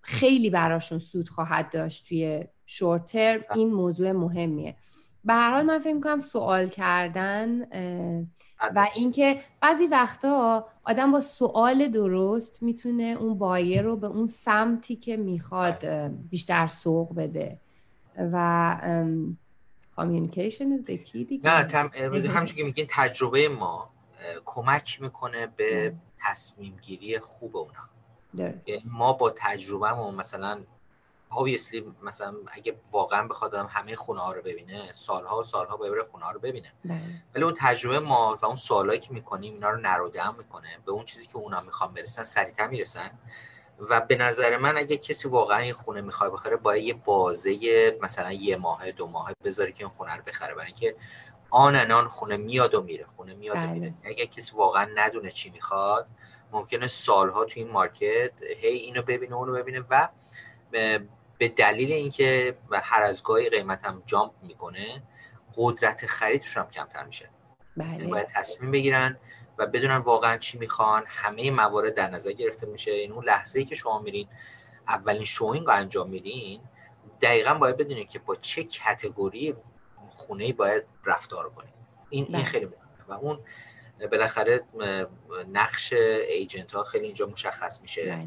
خیلی 0.00 0.50
براشون 0.50 0.98
سود 0.98 1.28
خواهد 1.28 1.70
داشت 1.70 2.08
توی 2.08 2.44
شورتر 2.66 3.44
این 3.54 3.72
موضوع 3.72 4.12
مهمیه. 4.12 4.76
به 5.24 5.32
هر 5.32 5.50
حال 5.50 5.64
من 5.64 5.78
فکر 5.78 6.00
کنم 6.00 6.20
سوال 6.20 6.68
کردن 6.68 7.62
و 8.74 8.88
اینکه 8.94 9.40
بعضی 9.60 9.86
وقتا 9.86 10.66
آدم 10.84 11.12
با 11.12 11.20
سوال 11.20 11.88
درست 11.88 12.62
می‌تونه 12.62 13.16
اون 13.20 13.38
بایر 13.38 13.82
رو 13.82 13.96
به 13.96 14.06
اون 14.06 14.26
سمتی 14.26 14.96
که 14.96 15.16
می‌خواد 15.16 15.86
بیشتر 16.30 16.66
سوق 16.66 17.14
بده. 17.16 17.60
و 18.18 18.76
is 19.98 20.86
the 20.86 20.98
key 21.06 21.24
دیگه. 21.28 21.40
نه 21.44 22.30
همچون 22.30 22.56
که 22.56 22.64
میگین 22.64 22.86
تجربه 22.88 23.48
ما. 23.48 23.95
کمک 24.44 25.02
می‌کنه 25.02 25.46
به 25.46 25.94
تصمیم 26.20 26.78
گیری 26.82 27.18
خوب 27.18 27.56
اونا. 27.56 27.88
یعنی 28.66 28.82
ما 28.84 29.12
با 29.12 29.30
تجربهمون 29.36 30.14
مثلا 30.14 30.62
obviously 31.30 31.82
مثلا 32.02 32.34
اگه 32.52 32.76
واقعا 32.92 33.28
بخواد 33.28 33.54
همه 33.54 33.96
خونه 33.96 34.20
ها 34.20 34.32
رو 34.32 34.42
ببینه 34.42 34.92
سالها 34.92 35.38
و 35.38 35.42
سالها 35.42 35.76
ببره 35.76 36.02
خونه 36.02 36.24
ها 36.24 36.30
رو 36.30 36.40
ببینه. 36.40 36.72
بله. 36.84 37.00
ولی 37.34 37.44
اون 37.44 37.54
تجربه 37.58 37.98
ما 37.98 38.38
و 38.42 38.46
اون 38.46 38.54
سوالایی 38.54 39.00
که 39.00 39.12
می‌کنیم 39.12 39.54
اینا 39.54 39.70
رو 39.70 39.80
نروده 39.80 40.36
می‌کنه 40.36 40.78
به 40.86 40.92
اون 40.92 41.04
چیزی 41.04 41.26
که 41.26 41.36
اونا 41.36 41.60
می‌خوان 41.60 41.94
برسن 41.94 42.22
سریعتر 42.22 42.66
می‌رسن. 42.66 43.10
و 43.78 44.00
به 44.00 44.16
نظر 44.16 44.56
من 44.56 44.76
اگه 44.76 44.96
کسی 44.96 45.28
واقعا 45.28 45.58
این 45.58 45.72
خونه 45.72 46.00
می‌خواد 46.00 46.32
بخره 46.32 46.56
باید 46.56 46.84
یه 46.84 46.94
بازه 46.94 47.58
مثلا 48.02 48.32
یه 48.32 48.56
ماه 48.56 48.92
دو 48.92 49.06
ماه 49.06 49.32
بذاره 49.44 49.72
که 49.72 49.84
این 49.84 49.92
خونه 49.92 50.16
رو 50.16 50.22
بخره. 50.22 50.54
برای 50.54 50.66
اینکه 50.66 50.96
آن 51.50 51.76
انان 51.76 52.08
خونه 52.08 52.36
میاد 52.36 52.74
و 52.74 52.82
میره 52.82 53.04
خونه 53.16 53.34
میاد 53.34 53.56
و 53.56 53.60
میره 53.60 53.90
بله. 53.90 54.10
اگه 54.10 54.26
کسی 54.26 54.56
واقعا 54.56 54.90
ندونه 54.94 55.30
چی 55.30 55.50
می‌خواد 55.50 56.06
ممکنه 56.52 56.86
سالها 56.86 57.44
تو 57.44 57.60
این 57.60 57.70
مارکت 57.70 58.32
هی 58.60 58.68
اینو 58.68 59.02
ببینه 59.02 59.34
اونو 59.34 59.52
ببینه 59.52 59.84
و 59.90 60.08
به 61.38 61.48
دلیل 61.48 61.92
اینکه 61.92 62.58
هر 62.72 63.02
از 63.02 63.22
گاهی 63.22 63.48
قیمت 63.48 63.84
هم 63.84 64.02
جامپ 64.06 64.32
می‌کنه 64.42 65.02
قدرت 65.56 66.06
خریدشون 66.06 66.62
هم 66.62 66.70
کمتر 66.70 67.04
میشه 67.04 67.30
بله. 67.76 67.92
یعنی 67.92 68.06
باید 68.06 68.26
تصمیم 68.26 68.70
بگیرن 68.70 69.18
و 69.58 69.66
بدونن 69.66 69.96
واقعا 69.96 70.36
چی 70.38 70.58
می‌خوان 70.58 71.04
همه 71.06 71.50
موارد 71.50 71.94
در 71.94 72.10
نظر 72.10 72.32
گرفته 72.32 72.66
میشه 72.66 72.90
این 72.90 73.12
اون 73.12 73.24
لحظه 73.24 73.58
ای 73.58 73.64
که 73.64 73.74
شما 73.74 73.98
میرین 73.98 74.28
اولین 74.88 75.24
شوینگ 75.24 75.66
رو 75.66 75.72
انجام 75.72 76.10
میرین 76.10 76.60
دقیقا 77.22 77.54
باید 77.54 77.76
بدونید 77.76 78.08
که 78.08 78.18
با 78.18 78.34
چه 78.34 78.64
کتگوری 78.64 79.54
خونه 80.16 80.52
باید 80.52 80.82
رفتار 81.04 81.50
کنید 81.50 81.74
این 82.10 82.24
این 82.24 82.34
بله. 82.34 82.44
خیلی 82.44 82.64
مهمه. 82.64 82.78
و 83.08 83.12
اون 83.12 83.38
بالاخره 84.12 84.60
نقش 85.52 85.92
ایجنت 86.28 86.72
ها 86.72 86.84
خیلی 86.84 87.04
اینجا 87.04 87.26
مشخص 87.26 87.82
میشه. 87.82 88.06
بله. 88.06 88.26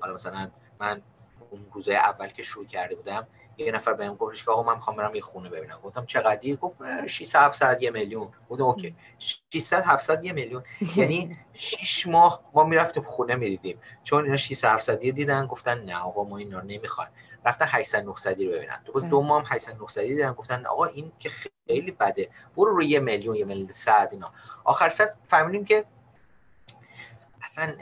حالا 0.00 0.14
مثلا 0.14 0.50
من 0.80 1.02
اون 1.50 1.66
روزای 1.72 1.96
اول 1.96 2.28
که 2.28 2.42
شروع 2.42 2.66
کرده 2.66 2.94
بودم 2.94 3.26
یه 3.58 3.72
نفر 3.72 3.92
بهم 3.92 4.14
گفتش 4.14 4.44
که 4.44 4.50
آقا 4.50 4.62
من 4.62 4.74
می‌خوام 4.74 4.96
برم 4.96 5.14
یه 5.14 5.20
خونه 5.20 5.48
ببینم. 5.48 5.80
گفتم 5.82 6.06
چقدر 6.06 6.54
گفت 6.54 7.06
600 7.06 7.38
700 7.38 7.82
یه 7.82 7.90
میلیون. 7.90 8.28
گفتم 8.50 8.64
اوکی. 8.64 8.96
600 9.18 9.82
700 9.86 10.24
یه 10.24 10.32
میلیون. 10.32 10.64
یعنی 10.96 11.38
6 11.52 12.06
ماه 12.06 12.44
ما 12.54 12.64
می‌رفتیم 12.64 13.02
خونه 13.02 13.34
می‌دیدیم. 13.34 13.80
چون 14.02 14.24
اینا 14.24 14.36
600 14.36 14.68
700 14.68 14.98
دیدن 14.98 15.46
گفتن 15.46 15.84
نه 15.84 15.96
آقا 15.96 16.24
ما 16.24 16.38
اینا 16.38 16.60
نمی‌خوایم. 16.60 17.10
رفتن 17.44 17.66
800 17.68 18.04
900 18.04 18.40
رو 18.40 18.52
ببینن. 18.52 18.82
تو 18.84 18.92
باز 18.92 19.08
دو. 19.08 19.22
ماه 19.22 19.40
هم 19.40 19.46
800 19.48 19.76
900 19.78 20.02
دیدن 20.02 20.32
گفتن 20.32 20.66
آقا 20.66 20.84
این 20.84 21.12
که 21.18 21.30
خیلی 21.68 21.90
بده. 21.90 22.30
برو 22.56 22.76
روی 22.76 22.86
یه 22.86 23.00
میلیون 23.00 23.36
یه 23.36 23.44
میلیون 23.44 23.70
100 23.70 24.08
اینا. 24.12 24.32
آخر 24.64 24.88
سر 24.88 25.12
فهمیدیم 25.28 25.64
که 25.64 25.84
اصلا 27.42 27.74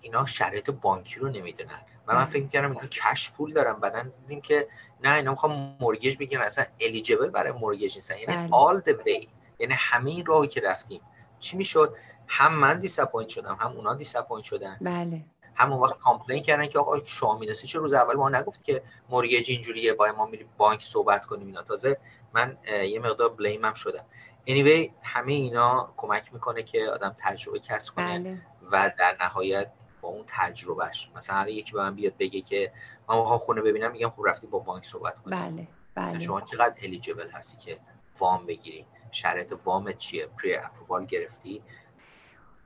اینا 0.00 0.26
شرایط 0.26 0.70
بانکی 0.70 1.20
رو 1.20 1.28
نمی‌دونن. 1.28 1.80
و 2.06 2.14
من 2.14 2.24
فکر 2.24 2.46
کردم 2.46 2.70
اینا 2.70 2.86
cash 2.86 3.30
پول 3.30 3.52
دارن. 3.52 3.72
بعدن 3.72 4.12
دیدیم 4.20 4.40
که 4.40 4.68
نه 5.04 5.12
اینا 5.12 5.30
می‌خوام 5.30 5.76
mortgage 5.80 6.18
بگیرن. 6.18 6.42
اصلا 6.42 6.64
eligible 6.80 7.30
برای 7.30 7.52
mortgage 7.52 7.94
نیستن. 7.94 8.14
یعنی 8.18 8.50
all 8.50 8.80
the 8.80 8.92
way. 8.92 9.26
یعنی 9.58 9.74
همه 9.74 10.10
این 10.10 10.26
راهی 10.26 10.48
که 10.48 10.60
رفتیم. 10.60 11.00
چی 11.38 11.56
می‌شد؟ 11.56 11.96
هم 12.28 12.54
من 12.54 12.80
disappoint 12.80 13.28
شدم 13.28 13.54
هم 13.60 13.72
اونا 13.72 13.94
disappoint 13.94 14.44
شدن. 14.44 14.78
بله. 14.80 15.24
همون 15.56 15.78
وقت 15.80 15.98
complain 15.98 16.42
کردن 16.42 16.66
که 16.66 16.78
آقا 16.78 17.04
شما 17.04 17.38
می‌دونستی 17.38 17.66
چرا 17.66 17.78
روز 17.78 17.94
اول 17.94 18.14
ما 18.14 18.28
نگفت 18.28 18.64
که 18.64 18.82
mortgage 19.08 19.50
اینجوریه 19.50 19.92
باید 19.92 20.14
ما 20.14 20.26
میریم 20.26 20.48
بانک 20.56 20.82
صحبت 20.82 21.26
کنیم 21.26 21.46
اینا. 21.46 21.62
تازه 21.62 21.98
من 22.32 22.58
یه 22.88 23.00
مقدار 23.00 23.28
blame 23.28 23.66
م 23.66 23.74
شدم. 23.74 24.04
Anyway 24.46 24.90
همه 25.02 25.32
اینا 25.32 25.92
کمک 25.96 26.32
می‌کنه 26.32 26.62
که 26.62 26.88
آدم 26.90 27.16
تجربه 27.18 27.58
کسب 27.58 27.94
کنه 27.94 28.18
بله. 28.18 28.38
و 28.72 28.92
در 28.98 29.16
نهایت 29.20 29.72
با 30.00 30.08
اون 30.08 30.24
تجربهش 30.28 31.10
مثلا 31.16 31.48
یکی 31.48 31.72
به 31.72 31.78
من 31.78 31.94
بیاد 31.94 32.16
بگه 32.16 32.40
که 32.40 32.72
من 33.08 33.18
می‌خوام 33.18 33.38
خونه 33.38 33.60
ببینم 33.60 33.92
میگم 33.92 34.10
خب 34.10 34.22
رفتی 34.26 34.46
با 34.46 34.58
بانک 34.58 34.84
صحبت 34.84 35.22
کنی. 35.22 35.34
بله 35.34 35.68
بله. 35.94 36.18
شما 36.18 36.40
چقدر 36.40 36.74
eligible 36.82 37.30
هستی 37.30 37.58
که 37.58 37.80
وام 38.18 38.46
بگیری؟ 38.46 38.86
شرط 39.10 39.52
وام 39.64 39.92
چیه؟ 39.92 40.26
pre-approval 40.26 41.06
گرفتی؟ 41.06 41.62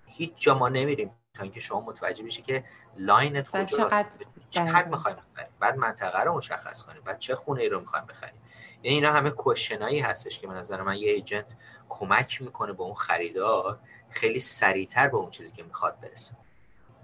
هیچ 0.06 0.32
جا 0.36 0.54
ما 0.54 0.68
نمیریم. 0.68 1.10
تا 1.34 1.42
اینکه 1.42 1.60
شما 1.60 1.80
متوجه 1.80 2.22
بشی 2.22 2.42
که 2.42 2.64
line 2.96 3.38
ت 3.38 3.48
کجاست 3.48 3.76
چقدر, 3.76 4.08
چقدر 4.50 4.88
می‌خوایم 4.88 5.16
بخریم؟ 5.16 5.48
بعد 5.60 5.76
منطقه 5.76 6.22
رو 6.22 6.36
مشخص 6.36 6.82
کنیم 6.82 7.02
بعد 7.04 7.18
چه 7.18 7.34
خونه 7.34 7.62
ای 7.62 7.68
رو 7.68 7.80
می‌خوایم 7.80 8.06
بخریم؟ 8.06 8.40
یعنی 8.82 8.94
اینا 8.94 9.12
همه 9.12 9.30
question 9.30 9.80
هایی 9.80 9.98
هستش 9.98 10.38
که 10.38 10.46
به 10.46 10.52
نظر 10.54 10.82
من 10.82 10.96
یه 10.96 11.12
agent 11.12 11.46
کمک 11.88 12.42
می‌کنه 12.42 12.72
به 12.72 12.82
اون 12.82 12.94
خریدار 12.94 13.78
خیلی 14.10 14.40
سریعتر 14.40 15.08
به 15.08 15.16
اون 15.16 15.30
چیزی 15.30 15.52
که 15.52 15.62
می‌خواد 15.62 16.00
برسه. 16.00 16.34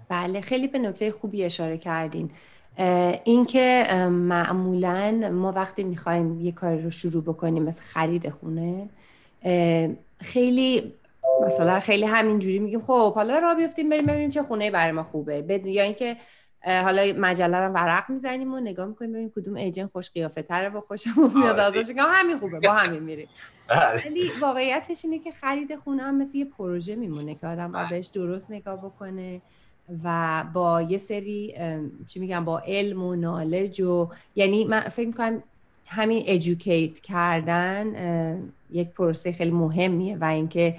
بله 0.09 0.41
خیلی 0.41 0.67
به 0.67 0.79
نکته 0.79 1.11
خوبی 1.11 1.43
اشاره 1.43 1.77
کردین. 1.77 2.31
اینکه 3.23 3.87
معمولا 4.11 5.29
ما 5.33 5.51
وقتی 5.51 5.83
می‌خوایم 5.83 6.41
یه 6.41 6.51
کاری 6.51 6.81
رو 6.81 6.91
شروع 6.91 7.23
بکنیم 7.23 7.63
مثل 7.63 7.81
خرید 7.81 8.29
خونه 8.29 8.89
خیلی 10.21 10.93
مثلا 11.45 11.79
خیلی 11.79 12.05
همینجوری 12.05 12.59
میگیم 12.59 12.81
خب 12.81 13.13
حالا 13.13 13.39
را 13.39 13.55
بیفتیم 13.55 13.89
بریم 13.89 14.05
ببینیم 14.05 14.29
چه 14.29 14.43
خونه 14.43 14.71
برای 14.71 14.91
ما 14.91 15.03
خوبه 15.03 15.61
یا 15.65 15.83
اینکه 15.83 16.17
حالا 16.63 17.13
مجله 17.17 17.57
رو 17.57 17.73
ورق 17.73 18.09
می‌زنیم 18.09 18.53
و 18.53 18.59
نگاه 18.59 18.87
می‌کنیم 18.87 19.11
ببینیم 19.11 19.31
کدوم 19.35 19.55
ایجنت 19.55 19.91
خوش 19.91 20.11
قیافه 20.11 20.41
تره 20.41 20.69
و 20.69 20.81
خوشمون 20.81 21.31
میاد 21.35 21.59
آره. 21.59 21.79
ازش 21.79 21.87
میگم 21.87 22.05
همین 22.09 22.37
خوبه 22.37 22.59
با 22.59 22.71
همین 22.71 23.03
میریم 23.03 23.27
بله. 23.67 24.03
ولی 24.05 24.31
واقعیتش 24.41 25.05
اینه 25.05 25.19
که 25.19 25.31
خرید 25.31 25.75
خونه 25.75 26.03
هم 26.03 26.17
مثل 26.17 26.37
یه 26.37 26.45
پروژه 26.45 26.95
میمونه 26.95 27.35
که 27.35 27.47
آدم 27.47 27.71
باید 27.71 27.87
بله. 27.87 27.97
بهش 27.97 28.07
درست 28.07 28.51
نگاه 28.51 28.77
بکنه 28.77 29.41
و 30.03 30.43
با 30.53 30.81
یه 30.81 30.97
سری 30.97 31.55
چی 32.07 32.19
میگم 32.19 32.45
با 32.45 32.59
علم 32.59 33.03
و 33.03 33.15
نالج 33.15 33.81
و 33.81 34.09
یعنی 34.35 34.65
من 34.65 34.79
فکر 34.79 35.07
می‌کنم 35.07 35.43
همین 35.85 36.23
ادوکیت 36.27 36.99
کردن 36.99 37.93
یک 38.71 38.89
پروسه 38.89 39.31
خیلی 39.31 39.51
مهمیه 39.51 40.17
و 40.17 40.23
اینکه 40.23 40.75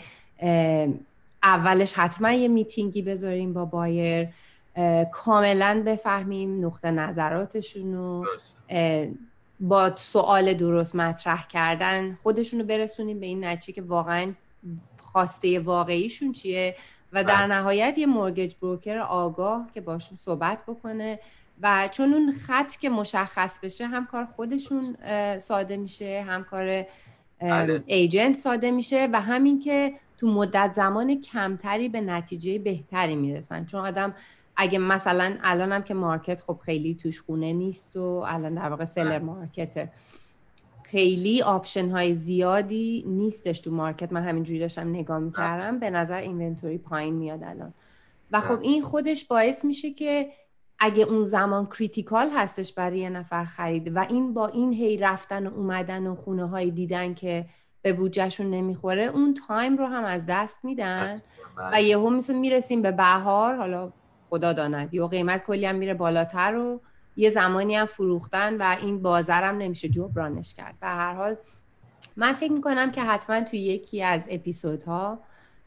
اولش 1.42 1.92
حتما 1.92 2.32
یه 2.32 2.48
میتینگی 2.48 3.02
بذاریم 3.02 3.52
با 3.52 3.64
بایر. 3.64 4.28
کاملا 5.12 5.82
بفهمیم 5.86 6.66
نقطه 6.66 6.90
نظراتشون 6.90 7.94
رو. 7.94 8.26
با 9.60 9.96
سوال 9.96 10.54
درست 10.54 10.94
مطرح 10.94 11.46
کردن 11.46 12.18
خودشون 12.22 12.60
رو 12.60 12.66
برسونیم 12.66 13.20
به 13.20 13.26
این 13.26 13.44
نتیجه 13.44 13.72
که 13.72 13.82
واقعا 13.82 14.32
خواسته 14.98 15.60
واقعیشون 15.60 16.32
چیه 16.32 16.76
و 17.12 17.24
در 17.24 17.36
بله. 17.36 17.46
نهایت 17.46 17.98
یه 17.98 18.06
مورگج 18.06 18.54
بروکر 18.62 18.98
آگاه 18.98 19.68
که 19.74 19.80
باشون 19.80 20.16
صحبت 20.16 20.58
بکنه 20.66 21.18
و 21.62 21.88
چون 21.92 22.14
اون 22.14 22.32
خط 22.32 22.76
که 22.76 22.90
مشخص 22.90 23.58
بشه 23.58 23.86
هم 23.86 24.06
کار 24.06 24.24
خودشون 24.24 24.96
ساده 25.38 25.76
میشه 25.76 26.24
هم 26.28 26.44
کار 26.44 26.86
بله. 27.40 27.82
agent 27.86 28.36
ساده 28.36 28.70
میشه 28.70 29.08
و 29.12 29.20
همین 29.20 29.58
که 29.60 29.92
تو 30.18 30.28
مدت 30.28 30.72
زمان 30.72 31.20
کمتری 31.20 31.88
به 31.88 32.00
نتیجه 32.00 32.58
بهتری 32.58 33.16
می‌رسن. 33.16 33.64
چون 33.64 33.80
آدم 33.80 34.14
اگه 34.56 34.78
مثلا 34.78 35.36
الانم 35.42 35.82
که 35.82 35.94
market 35.94 36.40
خب 36.40 36.58
خیلی 36.64 36.94
توش 36.94 37.20
خونه 37.20 37.52
نیست 37.52 37.96
و 37.96 38.02
الان 38.26 38.54
در 38.54 38.68
واقع 38.68 38.84
seller 38.84 39.08
بله. 39.08 39.18
market 39.18 39.72
ه. 39.72 39.90
خیلی 40.84 41.42
option 41.42 41.90
های 41.90 42.14
زیادی 42.14 43.04
نیستش 43.06 43.60
تو 43.60 43.70
market. 43.70 44.12
من 44.12 44.22
همینجوری 44.22 44.58
داشتم 44.58 44.88
نگاه 44.88 45.18
می‌کردم. 45.18 45.78
به 45.78 45.90
نظر 45.90 46.20
inventory 46.20 46.78
پایین 46.78 47.14
میاد 47.14 47.42
الان. 47.42 47.74
و 48.32 48.40
خب 48.40 48.60
این 48.60 48.82
خودش 48.82 49.24
باعث 49.24 49.64
میشه 49.64 49.90
که 49.90 50.28
اگه 50.78 51.04
اون 51.04 51.24
زمان 51.24 51.66
critical 51.66 52.30
هستش 52.30 52.72
برای 52.72 52.98
یه 52.98 53.10
نفر 53.10 53.44
خرید 53.44 53.96
و 53.96 53.98
این 53.98 54.34
با 54.34 54.46
این 54.46 54.72
هی 54.72 54.96
رفتن 54.96 55.46
و 55.46 55.54
اومدن 55.54 56.06
و 56.06 56.14
خونه 56.14 56.48
های 56.48 56.70
دیدن 56.70 57.14
که 57.14 57.46
به 57.82 57.92
بودجهشون 57.92 58.50
نمی‌خوره 58.50 59.04
اون 59.04 59.34
time 59.48 59.76
رو 59.76 59.86
هم 59.86 60.04
از 60.04 60.26
دست 60.28 60.64
میدن. 60.64 61.20
و 61.72 61.82
یهو 61.82 62.10
مثلا 62.10 62.34
می‌رسیم 62.34 62.82
به 62.82 62.92
بهار 62.92 63.56
حالا 63.56 63.92
خدا 64.30 64.52
داند 64.52 64.94
یا 64.94 65.08
قیمت 65.08 65.44
کلی 65.44 65.66
هم 65.66 65.74
میره 65.74 65.94
بالاتر 65.94 66.56
و 66.56 66.80
یه 67.16 67.30
زمانی 67.30 67.76
هم 67.76 67.86
فروختن 67.86 68.56
و 68.56 68.76
این 68.82 69.02
بازرم 69.02 69.58
نمیشه 69.58 69.88
جبرانش 69.88 70.54
کرد. 70.54 70.74
به 70.80 70.86
هر 70.86 71.14
حال 71.14 71.36
من 72.16 72.32
فکر 72.32 72.52
می‌کنم 72.52 72.90
که 72.90 73.02
حتما 73.02 73.40
توی 73.40 73.58
یکی 73.58 74.02
از 74.02 74.26
اپیزودها 74.30 75.18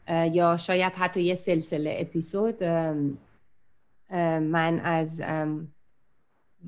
یا 0.08 0.56
شاید 0.56 0.92
حتی 0.92 1.22
یه 1.22 1.34
سلسله 1.34 1.96
اپیزود 1.98 2.62
من 4.40 4.80
از 4.80 5.22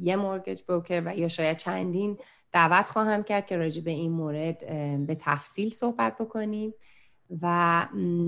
یه 0.00 0.16
مورگج 0.16 0.62
بروکر 0.68 1.02
و 1.06 1.16
یا 1.16 1.28
شاید 1.28 1.56
چندین 1.56 2.18
دعوت 2.52 2.88
خواهم 2.88 3.22
کرد 3.22 3.46
که 3.46 3.56
راجع 3.56 3.82
به 3.82 3.90
این 3.90 4.12
مورد 4.12 4.58
به 5.06 5.16
تفصیل 5.20 5.70
صحبت 5.70 6.18
بکنیم. 6.18 6.74
و 7.42 7.86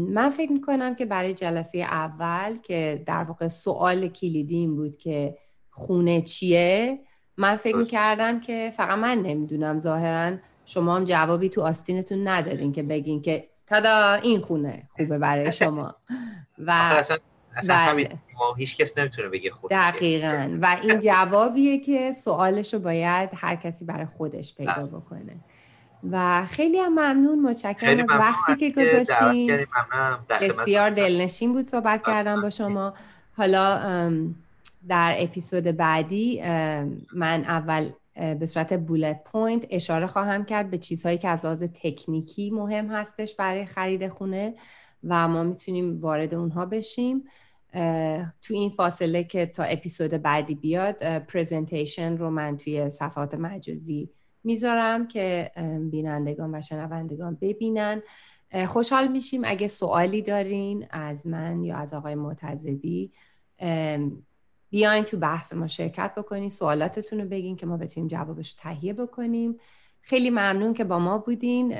من 0.09 0.31
فکر 0.31 0.53
می‌کنم 0.53 0.95
که 0.95 1.07
برای 1.07 1.35
جلسه 1.35 1.79
اول 1.79 2.57
که 2.57 3.03
در 3.07 3.23
واقع 3.23 3.49
سوال 3.49 4.09
کلیدی 4.09 4.57
این 4.57 4.77
بود 4.77 4.99
که 4.99 5.39
خونه 5.71 6.23
چیه 6.23 6.99
من 7.37 7.57
فکر 7.57 7.77
می‌کردم 7.77 8.41
که 8.41 8.73
فقط 8.77 8.99
من 8.99 9.19
نمی‌دونم. 9.23 9.81
ظاهرا 9.81 10.37
شما 10.65 10.97
هم 10.97 11.05
جوابی 11.05 11.49
تو 11.49 11.63
آستینتون 11.63 12.29
ندارین 12.29 12.73
که 12.73 12.83
بگین 12.83 13.23
که 13.23 13.49
تدا 13.67 14.13
این 14.13 14.41
خونه 14.41 14.89
خوبه 14.91 15.19
برای 15.19 15.53
شما. 15.53 15.95
و 16.59 17.03
اصلا, 17.57 17.95
بله. 17.95 18.09
هیچ 18.57 18.77
کس 18.77 18.99
نمی‌تونه 18.99 19.29
بگه 19.29 19.51
خود 19.51 19.71
دقیقا. 19.71 20.59
و 20.63 20.77
این 20.83 21.01
جوابیه 21.01 21.79
که 21.79 22.13
سوالش 22.13 22.75
رو 22.75 22.81
باید 22.81 23.31
هر 23.35 23.57
کسی 23.57 23.85
برای 23.85 24.07
خودش 24.07 24.55
پیدا 24.55 24.73
بله. 24.73 24.87
بکنه. 24.87 25.37
و 26.11 26.47
خیلی 26.47 26.79
هم 26.79 26.93
ممنون 26.93 27.43
متشکرم 27.43 28.01
از 28.01 28.07
وقتی 28.11 28.57
که 28.57 28.71
گذاشتین. 28.71 29.67
بسیار 30.41 30.91
دلنشین 30.91 31.53
بود 31.53 31.65
صحبت 31.65 32.03
کردم 32.07 32.43
با 32.43 32.51
شما. 32.51 32.95
حالا 33.37 33.81
در 34.89 35.15
اپیزود 35.19 35.65
بعدی 35.65 36.43
من 37.13 37.45
اول 37.45 37.91
به 38.15 38.47
صورت 38.47 38.73
bullet 38.73 39.25
point 39.25 39.67
اشاره 39.71 40.07
خواهم 40.07 40.45
کرد 40.45 40.71
به 40.71 40.79
چیزهایی 40.79 41.19
که 41.19 41.29
از 41.29 41.45
لحاظ 41.45 41.63
تکنیکی 41.63 42.51
مهم 42.51 42.87
هستش 42.87 43.35
برای 43.35 43.67
خرید 43.67 44.09
خونه 44.09 44.55
و 45.09 45.29
ما 45.29 45.43
می‌تونیم 45.43 46.01
وارد 46.01 46.35
اونها 46.35 46.67
بشیم. 46.67 47.25
تو 48.43 48.55
این 48.55 48.71
فاصله 48.71 49.25
که 49.25 49.47
تا 49.47 49.63
اپیزود 49.63 50.11
بعدی 50.11 50.55
بیاد 50.55 51.19
presentation 51.19 52.17
رو 52.17 52.31
من 52.31 52.57
توی 52.57 52.91
صفحات 52.91 53.35
مجازی 53.35 54.11
می‌ذارم 54.45 55.09
که 55.09 55.51
بینندگان 55.91 56.55
و 56.55 56.61
شنوندگان 56.61 57.39
ببینن. 57.41 58.03
خوشحال 58.67 59.09
میشیم 59.09 59.43
اگه 59.45 59.69
سوالی 59.69 60.23
دارین 60.23 60.87
از 60.91 61.27
من 61.27 61.65
یا 61.65 61.77
از 61.77 61.95
آقای 61.95 62.15
معتزدی 62.15 63.13
بیاین 64.71 65.05
تو 65.05 65.17
بحث 65.17 65.53
ما 65.53 65.67
شرکت 65.67 66.15
بکنین 66.17 66.51
سوالاتتون 66.51 67.21
رو 67.21 67.29
بگین 67.29 67.57
که 67.57 67.67
ما 67.67 67.77
بتونیم 67.77 68.09
جوابش 68.09 68.51
رو 68.51 68.57
تهیه 68.59 68.93
بکنیم. 68.93 69.57
خیلی 70.01 70.31
ممنون 70.31 70.75
که 70.75 70.85
با 70.85 70.99
ما 70.99 71.19
بودین. 71.19 71.75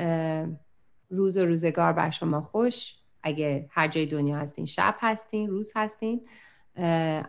روز 1.11 1.37
و 1.37 1.45
روزگار 1.45 1.93
بر 1.93 2.11
شما 2.11 2.41
خوش. 2.41 2.95
اگه 3.23 3.69
هر 3.71 3.89
جای 3.89 4.07
دنیا 4.07 4.37
هستین 4.37 4.67
شب 4.67 4.97
هستین 5.01 5.51
روز 5.51 5.73
هستین 5.77 6.29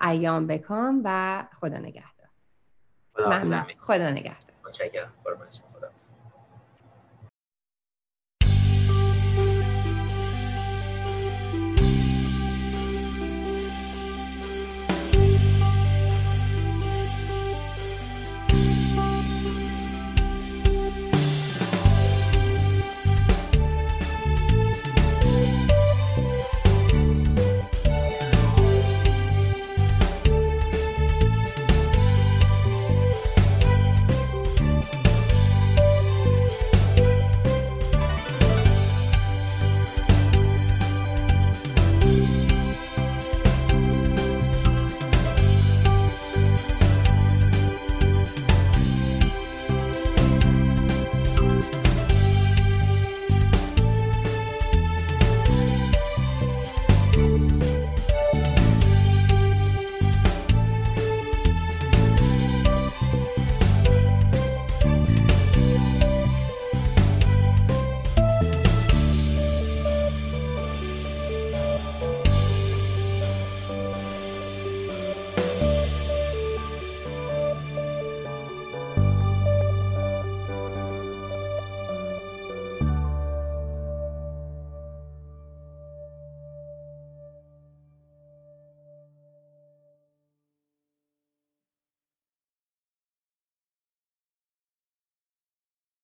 ایام 0.01 0.47
بکام 0.47 1.01
و 1.05 1.43
خدا 1.53 1.77
نگهدار. 1.77 2.29
خدا 3.13 3.65
خدا 3.77 4.11
نگهدار. 4.11 4.53
خدا 5.73 5.89